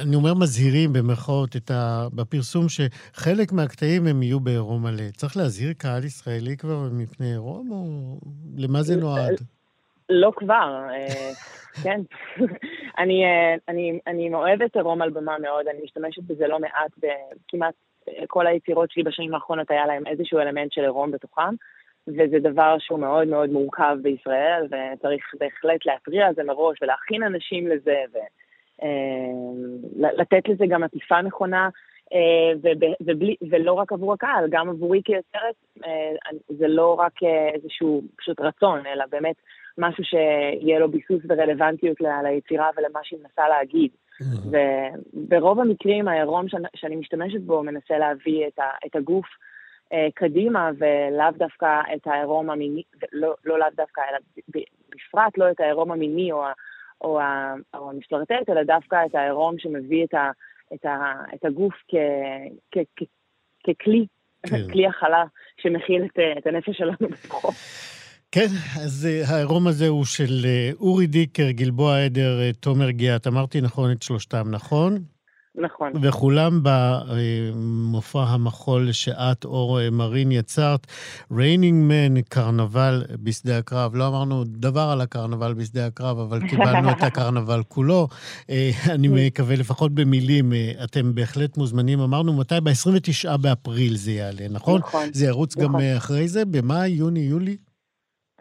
אני 0.00 0.16
אומר 0.16 0.34
מזהירים 0.34 0.92
במרכאות, 0.92 1.70
ה, 1.70 2.06
בפרסום 2.14 2.66
שחלק 2.68 3.52
מהקטעים 3.52 4.06
הם 4.06 4.22
יהיו 4.22 4.40
בעירום 4.40 4.82
מלא? 4.82 5.10
צריך 5.16 5.36
להזהיר 5.36 5.72
קהל 5.72 6.04
ישראלי 6.04 6.56
כבר 6.56 6.88
מפני 6.92 7.26
עירום, 7.26 7.70
או 7.70 8.18
למה 8.56 8.82
זה 8.82 8.96
נועד? 8.96 9.40
לא 10.08 10.32
כבר, 10.36 10.86
אה, 10.90 11.32
כן. 11.82 12.00
אני, 13.00 13.22
אני, 13.68 13.98
אני 14.06 14.34
אוהבת 14.34 14.76
עירום 14.76 15.02
על 15.02 15.10
במה 15.10 15.38
מאוד, 15.38 15.66
אני 15.66 15.78
משתמשת 15.84 16.22
בזה 16.22 16.46
לא 16.46 16.58
מעט, 16.58 16.90
בכמעט 16.98 17.74
כל 18.26 18.46
היצירות 18.46 18.90
שלי 18.90 19.02
בשנים 19.02 19.34
האחרונות 19.34 19.70
היה 19.70 19.86
להם 19.86 20.06
איזשהו 20.06 20.38
אלמנט 20.38 20.72
של 20.72 20.80
עירום 20.80 21.10
בתוכם. 21.10 21.54
וזה 22.08 22.38
דבר 22.38 22.76
שהוא 22.78 22.98
מאוד 22.98 23.28
מאוד 23.28 23.50
מורכב 23.50 23.96
בישראל, 24.02 24.66
וצריך 24.66 25.24
בהחלט 25.40 25.86
להתריע 25.86 26.26
על 26.26 26.34
זה 26.34 26.44
מראש 26.44 26.78
ולהכין 26.82 27.22
אנשים 27.22 27.68
לזה, 27.68 27.96
ולתת 29.98 30.46
אה, 30.48 30.52
לזה 30.52 30.64
גם 30.68 30.82
עטיפה 30.82 31.22
נכונה, 31.22 31.68
אה, 32.12 32.52
ובלי, 33.00 33.36
ולא 33.50 33.72
רק 33.72 33.92
עבור 33.92 34.12
הקהל, 34.12 34.46
גם 34.50 34.68
עבורי 34.68 35.00
כיוצרת, 35.04 35.54
אה, 35.84 36.12
זה 36.48 36.68
לא 36.68 36.94
רק 36.94 37.12
איזשהו 37.54 38.02
פשוט 38.16 38.40
רצון, 38.40 38.86
אלא 38.86 39.04
באמת 39.10 39.36
משהו 39.78 40.04
שיהיה 40.04 40.78
לו 40.78 40.88
ביסוס 40.88 41.22
ורלוונטיות 41.28 41.96
ליצירה 42.00 42.70
ולמה 42.76 43.00
שהיא 43.02 43.20
מנסה 43.22 43.48
להגיד. 43.48 43.90
וברוב 44.20 45.60
המקרים 45.60 46.08
העירום 46.08 46.46
שאני 46.76 46.96
משתמשת 46.96 47.40
בו 47.40 47.62
מנסה 47.62 47.98
להביא 47.98 48.46
את 48.86 48.96
הגוף 48.96 49.26
אה, 49.92 50.08
קדימה, 50.14 50.70
ולאו 50.78 51.30
דווקא 51.36 51.80
את 51.94 52.06
העירום 52.06 52.50
המיני, 52.50 52.82
לא, 53.12 53.34
לא 53.44 53.58
לאו 53.58 53.66
דווקא, 53.76 54.00
אלא 54.10 54.18
בפרט 54.48 55.38
לא 55.38 55.50
את 55.50 55.60
העירום 55.60 55.92
המיני 55.92 56.32
או, 56.32 56.44
או, 57.00 57.20
או 57.74 57.90
המשטרטט, 57.90 58.48
אלא 58.48 58.62
דווקא 58.62 59.06
את 59.06 59.14
העירום 59.14 59.58
שמביא 59.58 60.04
את, 60.04 60.14
ה, 60.14 60.30
את, 60.74 60.84
ה, 60.84 61.12
את 61.34 61.44
הגוף 61.44 61.74
כ, 61.88 61.94
כ, 62.70 62.78
כ, 62.96 63.02
ככלי, 63.64 64.06
כן. 64.46 64.72
כלי 64.72 64.86
הכלה 64.86 65.24
שמכיל 65.56 66.04
את, 66.04 66.18
את 66.38 66.46
הנפש 66.46 66.76
שלנו 66.76 67.08
בתוכו. 67.10 67.48
כן, 68.32 68.48
אז 68.80 69.08
uh, 69.08 69.30
העירום 69.30 69.66
הזה 69.66 69.88
הוא 69.88 70.04
של 70.04 70.40
uh, 70.42 70.76
אורי 70.80 71.06
דיקר, 71.06 71.50
גלבוע 71.50 72.04
עדר, 72.04 72.40
uh, 72.50 72.56
תומר 72.60 72.90
גיאת. 72.90 73.26
אמרתי 73.26 73.60
נכון 73.60 73.92
את 73.92 74.02
שלושתם, 74.02 74.50
נכון? 74.50 74.98
נכון. 75.54 75.92
וכולם 76.02 76.60
במופע 76.62 78.22
המחול 78.22 78.92
שאת, 78.92 79.44
אור 79.44 79.90
מרין, 79.90 80.32
יצרת, 80.32 80.86
Raining 81.32 81.84
Men, 81.84 82.20
קרנבל 82.22 83.04
בשדה 83.22 83.58
הקרב. 83.58 83.94
לא 83.94 84.08
אמרנו 84.08 84.44
דבר 84.44 84.88
על 84.92 85.00
הקרנבל 85.00 85.54
בשדה 85.54 85.86
הקרב, 85.86 86.18
אבל 86.18 86.40
קיבלנו 86.50 86.90
את 86.90 87.02
הקרנבל 87.02 87.62
כולו. 87.68 88.08
אה, 88.50 88.70
אני 88.88 89.08
מקווה, 89.08 89.56
לפחות 89.56 89.94
במילים, 89.94 90.52
אה, 90.52 90.72
אתם 90.84 91.14
בהחלט 91.14 91.56
מוזמנים. 91.56 92.00
אמרנו, 92.00 92.32
מתי? 92.32 92.54
ב-29 92.62 93.36
באפריל 93.36 93.96
זה 93.96 94.12
יעלה, 94.12 94.48
נכון? 94.50 94.80
נכון. 94.80 95.08
זה 95.12 95.26
ירוץ 95.26 95.56
נכון. 95.56 95.68
גם 95.68 95.80
אה, 95.80 95.96
אחרי 95.96 96.28
זה? 96.28 96.44
במאי, 96.44 96.88
יוני, 96.88 97.20
יולי? 97.20 97.56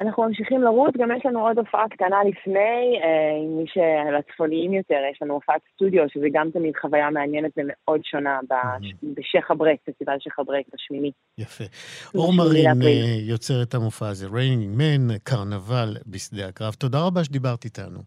אנחנו 0.01 0.23
ממשיכים 0.23 0.61
לרוץ, 0.61 0.93
גם 0.97 1.09
יש 1.17 1.25
לנו 1.25 1.47
עוד 1.47 1.57
הופעה 1.57 1.89
קטנה 1.89 2.17
לפני, 2.23 2.99
אה, 3.03 3.37
עם 3.43 3.57
מי 3.57 3.65
שלצפוניים 3.67 4.73
יותר, 4.73 4.99
יש 5.11 5.21
לנו 5.21 5.33
הופעת 5.33 5.61
סטודיו, 5.73 6.03
שזה 6.09 6.25
גם 6.33 6.51
תמיד 6.53 6.73
חוויה 6.81 7.09
מעניינת 7.09 7.51
ומאוד 7.57 8.01
שונה 8.03 8.39
בשייח' 9.03 9.51
אבריק, 9.51 9.77
פסטיבל 9.85 10.15
שייח' 10.19 10.39
אבריק 10.39 10.65
בשמיני. 10.73 11.11
יפה. 11.37 11.63
אור 12.15 12.33
מרין 12.33 12.81
אה, 12.81 12.87
יוצרת 13.29 13.73
המופע 13.73 14.07
הזה, 14.07 14.27
Raining 14.34 14.75
Men, 14.77 15.17
קרנבל 15.23 15.97
בשדה 16.07 16.47
הקרב. 16.47 16.73
תודה 16.73 16.99
רבה 17.07 17.23
שדיברת 17.23 17.65
איתנו. 17.65 17.99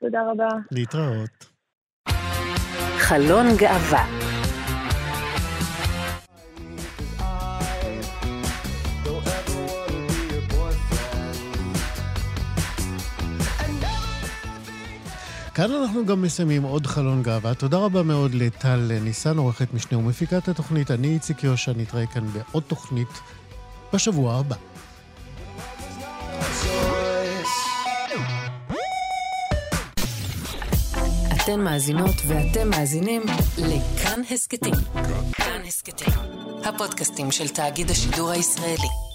תודה 0.00 0.30
רבה. 0.30 0.48
להתראות. 0.70 1.54
חלון 2.98 3.46
גאווה 3.58 4.33
כאן 15.54 15.72
אנחנו 15.72 16.06
גם 16.06 16.22
מסיימים 16.22 16.62
עוד 16.62 16.86
חלון 16.86 17.22
גאווה. 17.22 17.54
תודה 17.54 17.78
רבה 17.78 18.02
מאוד 18.02 18.34
לטל 18.34 18.98
ניסן, 19.00 19.38
עורכת 19.38 19.74
משנה 19.74 19.98
ומפיקת 19.98 20.48
התוכנית. 20.48 20.90
אני 20.90 21.14
איציק 21.14 21.44
יושע, 21.44 21.72
נתראה 21.76 22.06
כאן 22.06 22.26
בעוד 22.26 22.62
תוכנית 22.62 23.08
בשבוע 23.92 24.34
הבא. 24.34 24.56
אתן 31.34 31.60
מאזינות 31.60 32.16
ואתם 32.28 32.70
מאזינים 32.70 33.22
לכאן 33.58 34.20
הסכתים. 34.30 34.74
כאן 35.32 35.60
הסכתים, 35.66 36.14
הפודקאסטים 36.64 37.30
של 37.30 37.48
תאגיד 37.48 37.90
השידור 37.90 38.30
הישראלי. 38.30 39.13